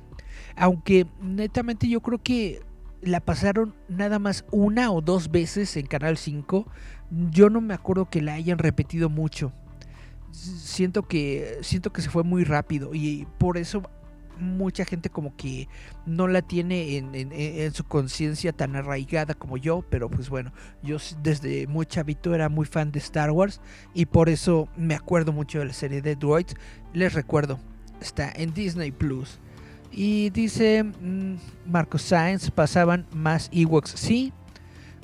aunque 0.55 1.05
netamente 1.21 1.89
yo 1.89 1.99
creo 2.01 2.21
que 2.23 2.61
la 3.01 3.19
pasaron 3.19 3.75
nada 3.89 4.19
más 4.19 4.45
una 4.51 4.89
o 4.91 5.01
dos 5.01 5.31
veces 5.31 5.75
en 5.75 5.85
Canal 5.87 6.17
5, 6.17 6.65
yo 7.31 7.49
no 7.49 7.59
me 7.59 7.73
acuerdo 7.73 8.09
que 8.09 8.21
la 8.21 8.35
hayan 8.35 8.57
repetido 8.57 9.09
mucho 9.09 9.51
siento 10.31 11.03
que 11.03 11.59
siento 11.61 11.91
que 11.91 12.01
se 12.01 12.09
fue 12.09 12.23
muy 12.23 12.43
rápido 12.43 12.93
y 12.93 13.27
por 13.37 13.57
eso 13.57 13.83
mucha 14.41 14.85
gente 14.85 15.09
como 15.09 15.35
que 15.35 15.69
no 16.05 16.27
la 16.27 16.41
tiene 16.41 16.97
en, 16.97 17.73
su 17.73 17.83
conciencia 17.83 18.51
tan 18.51 18.75
arraigada 18.75 19.33
como 19.33 19.55
yo, 19.57 19.83
pero 19.89 20.09
pues 20.09 20.29
bueno, 20.29 20.51
yo 20.83 20.97
desde 21.21 21.67
muy 21.67 21.85
chavito 21.85 22.33
era 22.33 22.49
muy 22.49 22.65
fan 22.65 22.91
de 22.91 22.99
Star 22.99 23.31
Wars 23.31 23.61
y 23.93 24.07
por 24.07 24.29
eso 24.29 24.67
me 24.75 24.95
acuerdo 24.95 25.31
mucho 25.31 25.59
de 25.59 25.65
la 25.65 25.73
serie 25.73 26.01
de 26.01 26.15
Droids. 26.15 26.55
Les 26.93 27.13
recuerdo, 27.13 27.59
está 28.01 28.31
en 28.35 28.53
Disney 28.53 28.91
Plus. 28.91 29.39
Y 29.91 30.29
dice 30.31 30.83
mm, 30.83 31.35
Marco 31.67 31.97
Sainz, 31.97 32.49
pasaban 32.49 33.05
más 33.13 33.49
Ewoks. 33.53 33.91
Sí, 33.91 34.33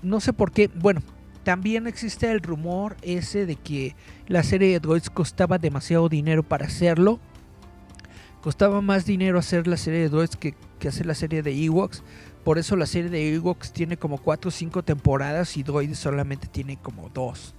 no 0.02 0.20
sé 0.20 0.34
por 0.34 0.52
qué. 0.52 0.70
Bueno, 0.70 1.02
también 1.48 1.88
existe 1.88 2.30
el 2.30 2.42
rumor 2.42 2.98
ese 3.02 3.46
de 3.46 3.56
que 3.56 3.96
la 4.28 4.44
serie 4.44 4.68
de 4.68 4.82
Droids 4.82 5.10
costaba 5.10 5.58
demasiado 5.58 6.10
dinero 6.10 6.44
para 6.44 6.66
hacerlo. 6.66 7.22
Costaba 8.42 8.82
más 8.82 9.06
dinero 9.06 9.40
hacer 9.40 9.66
la 9.66 9.78
serie 9.78 10.02
de 10.02 10.10
Droids 10.10 10.36
que, 10.36 10.56
hacer 10.86 11.06
la 11.06 11.16
serie 11.16 11.44
de 11.44 11.54
Ewoks. 11.64 12.04
Por 12.44 12.58
eso 12.58 12.76
la 12.76 12.86
serie 12.86 13.10
de 13.10 13.34
Ewoks 13.34 13.72
tiene 13.72 13.96
como 13.96 14.18
4 14.18 14.50
o 14.50 14.52
5 14.52 14.84
temporadas 14.84 15.56
y 15.56 15.64
Droids 15.64 15.98
solamente 15.98 16.48
tiene 16.48 16.76
como 16.76 17.08
2. 17.14 17.56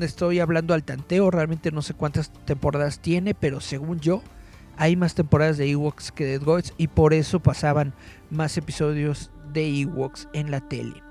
estoy 0.00 0.38
hablando 0.38 0.74
al 0.74 0.84
tanteo, 0.84 1.28
realmente 1.32 1.72
no 1.72 1.82
sé 1.82 1.94
cuántas 1.94 2.32
temporadas 2.44 3.00
tiene, 3.00 3.34
pero 3.34 3.60
según 3.60 3.98
yo, 3.98 4.22
hay 4.76 4.94
más 4.94 5.16
temporadas 5.16 5.58
de 5.58 5.68
Ewoks 5.72 6.12
que 6.12 6.24
de 6.24 6.38
Droids 6.38 6.72
y 6.78 6.86
por 6.86 7.14
eso 7.14 7.40
pasaban 7.40 7.94
más 8.30 8.56
episodios 8.56 9.32
de 9.52 9.80
Ewoks 9.80 10.28
en 10.34 10.52
la 10.52 10.60
tele. 10.60 11.03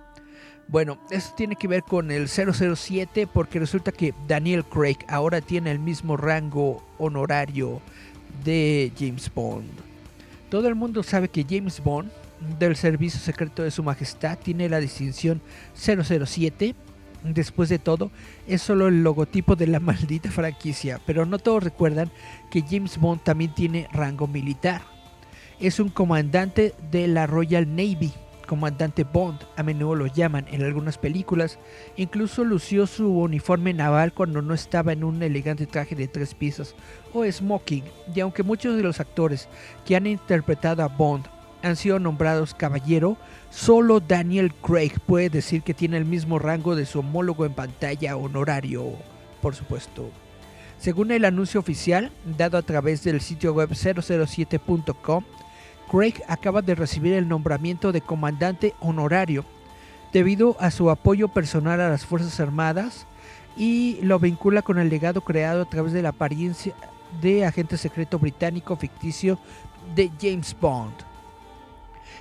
Bueno, 0.68 0.98
esto 1.12 1.36
tiene 1.36 1.56
que 1.56 1.68
ver 1.68 1.84
con 1.84 2.10
el 2.10 2.28
007 2.28 3.28
porque 3.28 3.60
resulta 3.60 3.92
que 3.92 4.14
Daniel 4.28 4.64
Craig 4.64 4.98
ahora 5.08 5.42
tiene 5.42 5.72
el 5.72 5.80
mismo 5.80 6.18
rango 6.18 6.84
honorario 6.98 7.82
de 8.44 8.92
James 8.98 9.32
Bond. 9.34 9.70
Todo 10.50 10.68
el 10.68 10.76
mundo 10.76 11.04
sabe 11.04 11.30
que 11.30 11.46
James 11.48 11.82
Bond 11.84 12.10
del 12.60 12.76
Servicio 12.76 13.20
Secreto 13.20 13.64
de 13.64 13.72
Su 13.72 13.84
Majestad 13.84 14.38
tiene 14.38 14.70
la 14.70 14.80
distinción 14.80 15.42
007. 15.76 16.76
Después 17.24 17.70
de 17.70 17.80
todo, 17.80 18.12
es 18.48 18.62
solo 18.62 18.88
el 18.88 19.04
logotipo 19.04 19.56
de 19.56 19.68
la 19.68 19.80
maldita 19.82 20.30
franquicia, 20.30 21.00
pero 21.06 21.26
no 21.26 21.40
todos 21.40 21.64
recuerdan 21.64 22.12
que 22.52 22.62
James 22.62 22.98
Bond 22.98 23.24
también 23.24 23.54
tiene 23.54 23.88
rango 23.94 24.28
militar. 24.28 24.82
Es 25.60 25.80
un 25.80 25.90
comandante 25.90 26.74
de 26.92 27.08
la 27.08 27.28
Royal 27.28 27.70
Navy, 27.70 28.12
comandante 28.46 29.04
Bond, 29.04 29.40
a 29.56 29.64
menudo 29.64 29.96
lo 29.96 30.08
llaman 30.08 30.46
en 30.50 30.64
algunas 30.64 30.98
películas. 30.98 31.60
Incluso 31.98 32.44
lució 32.44 32.88
su 32.88 33.10
uniforme 33.10 33.74
naval 33.74 34.14
cuando 34.14 34.42
no 34.42 34.54
estaba 34.54 34.94
en 34.94 35.04
un 35.04 35.22
elegante 35.24 35.66
traje 35.66 35.96
de 35.96 36.08
tres 36.08 36.34
piezas 36.34 36.76
o 37.14 37.26
smoking. 37.30 37.84
Y 38.14 38.20
aunque 38.20 38.44
muchos 38.44 38.76
de 38.76 38.84
los 38.84 39.00
actores 39.00 39.50
que 39.86 39.96
han 39.96 40.08
interpretado 40.08 40.84
a 40.84 40.88
Bond 40.88 41.26
han 41.64 41.76
sido 41.76 41.98
nombrados 41.98 42.54
caballero, 42.54 43.18
solo 43.50 44.00
Daniel 44.00 44.54
Craig 44.54 45.00
puede 45.06 45.30
decir 45.30 45.64
que 45.64 45.74
tiene 45.74 45.98
el 45.98 46.06
mismo 46.06 46.38
rango 46.38 46.76
de 46.76 46.86
su 46.86 47.00
homólogo 47.00 47.46
en 47.46 47.54
pantalla 47.54 48.18
honorario, 48.18 48.92
por 49.42 49.56
supuesto. 49.56 50.12
Según 50.78 51.12
el 51.12 51.24
anuncio 51.24 51.62
oficial 51.62 52.12
dado 52.38 52.58
a 52.58 52.62
través 52.62 53.06
del 53.06 53.22
sitio 53.22 53.54
web 53.54 53.70
007.com, 53.70 55.24
Craig 55.94 56.24
acaba 56.28 56.64
de 56.64 56.74
recibir 56.74 57.14
el 57.14 57.28
nombramiento 57.28 57.92
de 57.92 58.02
comandante 58.02 58.74
honorario 58.80 59.46
debido 60.12 60.58
a 60.60 60.72
su 60.72 60.90
apoyo 60.90 61.28
personal 61.28 61.80
a 61.80 61.90
las 61.90 62.04
Fuerzas 62.04 62.40
Armadas 62.40 63.06
y 63.56 64.00
lo 64.02 64.18
vincula 64.18 64.64
con 64.64 64.80
el 64.80 64.90
legado 64.90 65.22
creado 65.22 65.62
a 65.62 65.70
través 65.70 65.94
de 65.94 66.02
la 66.02 66.10
apariencia 66.10 66.74
de 67.22 67.46
agente 67.46 67.78
secreto 67.78 68.18
británico 68.18 68.76
ficticio 68.76 69.38
de 69.94 70.12
James 70.20 70.56
Bond. 70.60 70.96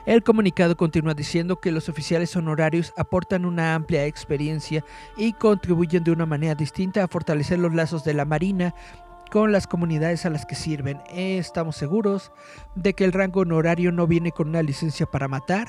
El 0.05 0.23
comunicado 0.23 0.77
continúa 0.77 1.15
diciendo 1.15 1.59
que 1.59 1.73
los 1.73 1.89
oficiales 1.89 2.37
honorarios 2.37 2.93
aportan 2.99 3.47
una 3.47 3.75
amplia 3.75 4.05
experiencia 4.05 4.85
y 5.17 5.33
contribuyen 5.33 6.05
de 6.05 6.11
una 6.11 6.27
manera 6.27 6.55
distinta 6.55 7.03
a 7.03 7.09
fortalecer 7.09 7.59
los 7.59 7.73
lazos 7.73 8.05
de 8.05 8.13
la 8.13 8.27
Marina 8.27 8.75
con 9.33 9.51
las 9.51 9.67
comunidades 9.67 10.27
a 10.27 10.31
las 10.31 10.45
que 10.45 10.55
sirven. 10.55 11.01
Estamos 11.11 11.77
seguros 11.77 12.33
de 12.75 12.93
que 12.93 13.05
el 13.05 13.13
rango 13.13 13.41
honorario 13.41 13.91
no 13.91 14.07
viene 14.07 14.31
con 14.31 14.51
una 14.51 14.63
licencia 14.63 15.07
para 15.07 15.27
matar, 15.27 15.69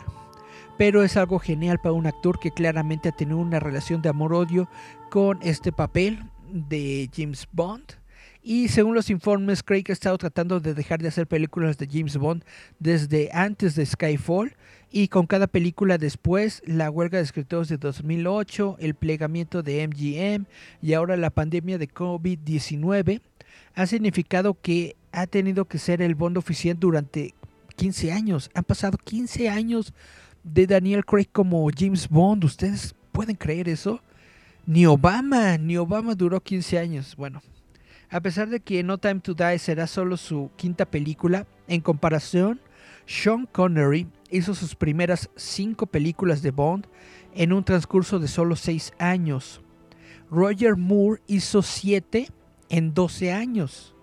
pero 0.77 1.01
es 1.01 1.15
algo 1.15 1.39
genial 1.39 1.79
para 1.79 1.93
un 1.93 2.05
actor 2.05 2.39
que 2.39 2.51
claramente 2.51 3.07
ha 3.07 3.13
tenido 3.13 3.37
una 3.37 3.61
relación 3.61 4.01
de 4.01 4.09
amor-odio 4.09 4.67
con 5.09 5.39
este 5.41 5.71
papel 5.71 6.25
de 6.51 7.09
James 7.15 7.47
Bond. 7.53 7.85
Y 8.41 8.67
según 8.67 8.95
los 8.95 9.09
informes, 9.09 9.63
Craig 9.63 9.85
ha 9.87 9.93
estado 9.93 10.17
tratando 10.17 10.59
de 10.59 10.73
dejar 10.73 11.01
de 11.01 11.07
hacer 11.07 11.25
películas 11.25 11.77
de 11.77 11.87
James 11.89 12.17
Bond 12.17 12.43
desde 12.79 13.29
antes 13.31 13.75
de 13.75 13.85
Skyfall 13.85 14.57
y 14.91 15.07
con 15.07 15.25
cada 15.25 15.47
película 15.47 15.97
después, 15.97 16.61
la 16.65 16.91
huelga 16.91 17.17
de 17.17 17.23
escritores 17.23 17.69
de 17.69 17.77
2008, 17.77 18.75
el 18.79 18.93
plegamiento 18.93 19.63
de 19.63 19.87
MGM 19.87 20.47
y 20.81 20.93
ahora 20.93 21.15
la 21.15 21.29
pandemia 21.29 21.77
de 21.77 21.87
COVID-19 21.87 23.21
ha 23.75 23.85
significado 23.85 24.55
que 24.59 24.95
ha 25.11 25.27
tenido 25.27 25.65
que 25.65 25.77
ser 25.77 26.01
el 26.01 26.15
Bond 26.15 26.37
oficial 26.37 26.77
durante 26.79 27.33
15 27.75 28.11
años. 28.11 28.49
Han 28.53 28.63
pasado 28.63 28.97
15 28.97 29.49
años 29.49 29.93
de 30.43 30.67
Daniel 30.67 31.05
Craig 31.05 31.29
como 31.31 31.67
James 31.75 32.09
Bond. 32.09 32.43
¿Ustedes 32.43 32.95
pueden 33.11 33.35
creer 33.35 33.69
eso? 33.69 34.01
Ni 34.65 34.85
Obama, 34.85 35.57
ni 35.57 35.77
Obama 35.77 36.15
duró 36.15 36.41
15 36.41 36.79
años. 36.79 37.15
Bueno, 37.15 37.41
a 38.09 38.21
pesar 38.21 38.49
de 38.49 38.59
que 38.59 38.83
No 38.83 38.97
Time 38.97 39.19
to 39.19 39.33
Die 39.33 39.59
será 39.59 39.87
solo 39.87 40.17
su 40.17 40.51
quinta 40.55 40.85
película, 40.85 41.47
en 41.67 41.81
comparación, 41.81 42.59
Sean 43.05 43.45
Connery 43.45 44.07
hizo 44.29 44.53
sus 44.55 44.75
primeras 44.75 45.29
cinco 45.35 45.87
películas 45.87 46.41
de 46.41 46.51
Bond 46.51 46.87
en 47.33 47.53
un 47.53 47.63
transcurso 47.63 48.19
de 48.19 48.27
solo 48.27 48.55
6 48.55 48.93
años. 48.97 49.61
Roger 50.29 50.77
Moore 50.77 51.21
hizo 51.27 51.61
7 51.61 52.29
en 52.73 52.91
12 52.95 53.31
años. 53.31 53.93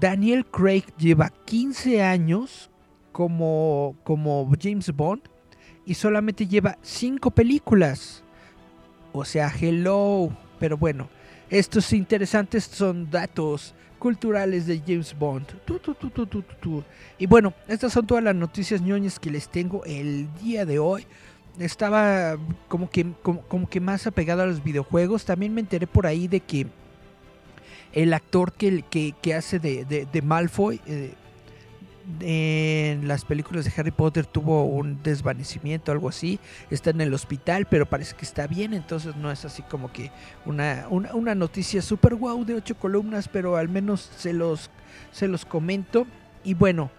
Daniel 0.00 0.46
Craig 0.46 0.84
lleva 0.96 1.28
15 1.44 2.02
años 2.02 2.70
como, 3.12 3.96
como 4.02 4.50
James 4.58 4.90
Bond 4.94 5.20
y 5.84 5.92
solamente 5.92 6.46
lleva 6.46 6.78
5 6.80 7.30
películas. 7.32 8.24
O 9.12 9.26
sea, 9.26 9.52
hello. 9.60 10.30
Pero 10.58 10.78
bueno, 10.78 11.10
estos 11.50 11.92
interesantes 11.92 12.64
son 12.64 13.10
datos 13.10 13.74
culturales 13.98 14.66
de 14.66 14.80
James 14.80 15.14
Bond. 15.18 15.46
Y 17.18 17.26
bueno, 17.26 17.52
estas 17.68 17.92
son 17.92 18.06
todas 18.06 18.24
las 18.24 18.34
noticias 18.34 18.80
ñoñas 18.80 19.18
que 19.18 19.30
les 19.30 19.50
tengo 19.50 19.84
el 19.84 20.32
día 20.42 20.64
de 20.64 20.78
hoy. 20.78 21.06
Estaba 21.58 22.38
como 22.68 22.88
que, 22.88 23.12
como 23.22 23.68
que 23.68 23.80
más 23.80 24.06
apegado 24.06 24.42
a 24.44 24.46
los 24.46 24.64
videojuegos. 24.64 25.26
También 25.26 25.52
me 25.52 25.60
enteré 25.60 25.86
por 25.86 26.06
ahí 26.06 26.26
de 26.26 26.40
que 26.40 26.66
el 27.92 28.14
actor 28.14 28.52
que, 28.52 28.82
que, 28.82 29.14
que 29.20 29.34
hace 29.34 29.58
de, 29.58 29.84
de, 29.84 30.06
de 30.06 30.22
Malfoy, 30.22 30.80
eh, 30.86 31.14
en 32.20 33.06
las 33.06 33.24
películas 33.24 33.64
de 33.64 33.72
Harry 33.76 33.90
Potter 33.90 34.26
tuvo 34.26 34.64
un 34.64 35.02
desvanecimiento, 35.02 35.92
algo 35.92 36.08
así. 36.08 36.40
Está 36.70 36.90
en 36.90 37.00
el 37.00 37.14
hospital, 37.14 37.66
pero 37.70 37.86
parece 37.86 38.16
que 38.16 38.24
está 38.24 38.46
bien. 38.46 38.74
Entonces 38.74 39.16
no 39.16 39.30
es 39.30 39.44
así 39.44 39.62
como 39.62 39.92
que 39.92 40.10
una, 40.44 40.86
una, 40.90 41.14
una 41.14 41.34
noticia 41.34 41.82
super 41.82 42.14
wow 42.14 42.44
de 42.44 42.54
ocho 42.54 42.76
columnas, 42.76 43.28
pero 43.28 43.56
al 43.56 43.68
menos 43.68 44.10
se 44.16 44.32
los, 44.32 44.70
se 45.12 45.28
los 45.28 45.44
comento. 45.44 46.06
Y 46.42 46.54
bueno, 46.54 46.90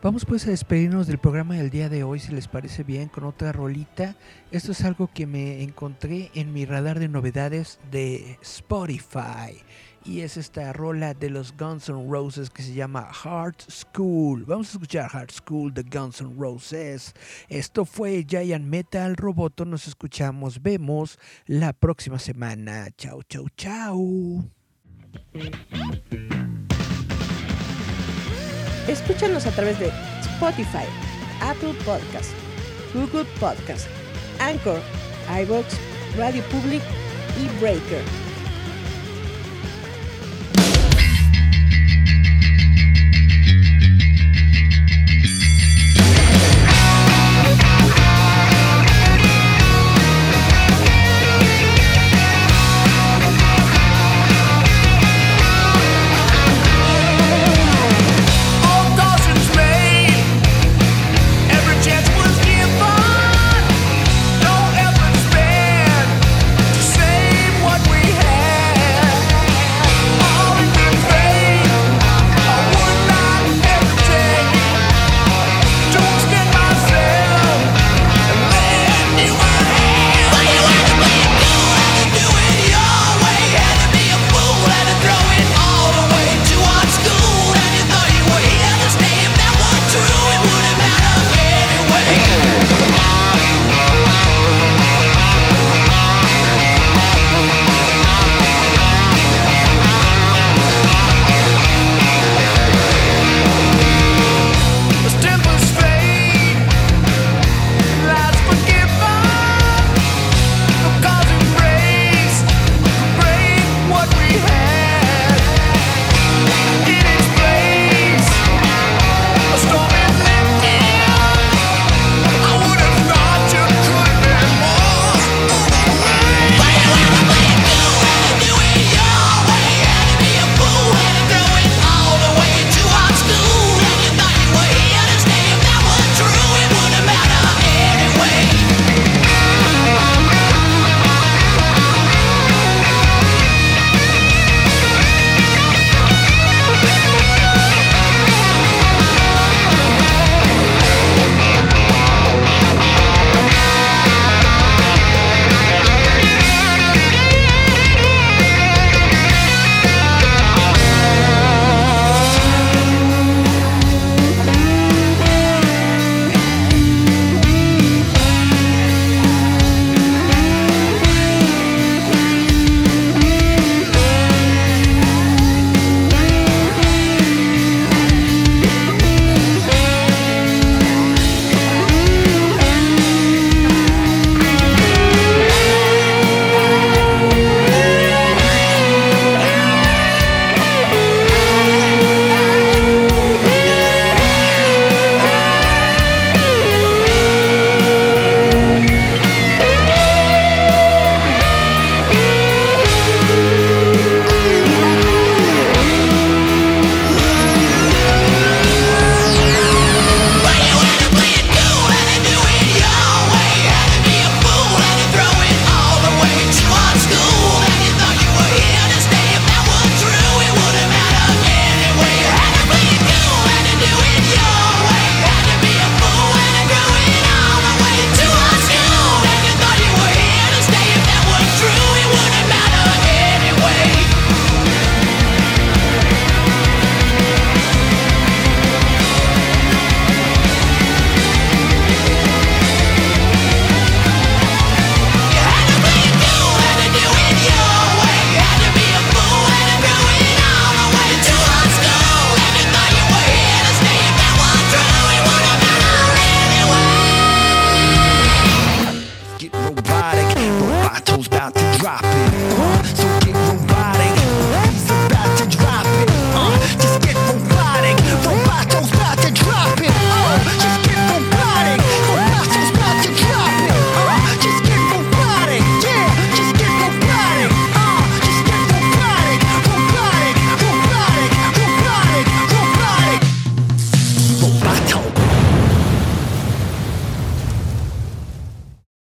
Vamos 0.00 0.24
pues 0.24 0.46
a 0.46 0.50
despedirnos 0.50 1.08
del 1.08 1.18
programa 1.18 1.56
del 1.56 1.70
día 1.70 1.88
de 1.88 2.04
hoy, 2.04 2.20
si 2.20 2.32
les 2.32 2.46
parece 2.46 2.84
bien, 2.84 3.08
con 3.08 3.24
otra 3.24 3.50
rolita. 3.50 4.14
Esto 4.52 4.70
es 4.70 4.84
algo 4.84 5.10
que 5.12 5.26
me 5.26 5.64
encontré 5.64 6.30
en 6.34 6.52
mi 6.52 6.64
radar 6.64 7.00
de 7.00 7.08
novedades 7.08 7.80
de 7.90 8.38
Spotify. 8.40 9.58
Y 10.04 10.20
es 10.20 10.36
esta 10.36 10.72
rola 10.72 11.14
de 11.14 11.30
los 11.30 11.52
Guns 11.56 11.88
N' 11.88 12.08
Roses 12.08 12.48
que 12.48 12.62
se 12.62 12.74
llama 12.74 13.10
Heart 13.12 13.62
School. 13.68 14.44
Vamos 14.44 14.68
a 14.68 14.72
escuchar 14.72 15.10
Heart 15.10 15.32
School 15.32 15.74
de 15.74 15.82
Guns 15.82 16.20
N' 16.20 16.36
Roses. 16.38 17.12
Esto 17.48 17.84
fue 17.84 18.24
Giant 18.26 18.64
Metal 18.64 19.16
Roboto. 19.16 19.64
Nos 19.64 19.88
escuchamos, 19.88 20.62
vemos 20.62 21.18
la 21.46 21.72
próxima 21.72 22.20
semana. 22.20 22.86
Chau, 22.96 23.24
chau, 23.24 23.48
chau. 23.56 24.48
Escúchanos 28.88 29.46
a 29.46 29.50
través 29.50 29.78
de 29.78 29.92
Spotify, 30.22 30.86
Apple 31.42 31.74
Podcast, 31.84 32.32
Google 32.94 33.26
Podcast, 33.38 33.86
Anchor, 34.40 34.80
iVoox, 35.42 35.66
Radio 36.16 36.42
Public 36.44 36.82
y 37.38 37.60
Breaker. 37.60 38.27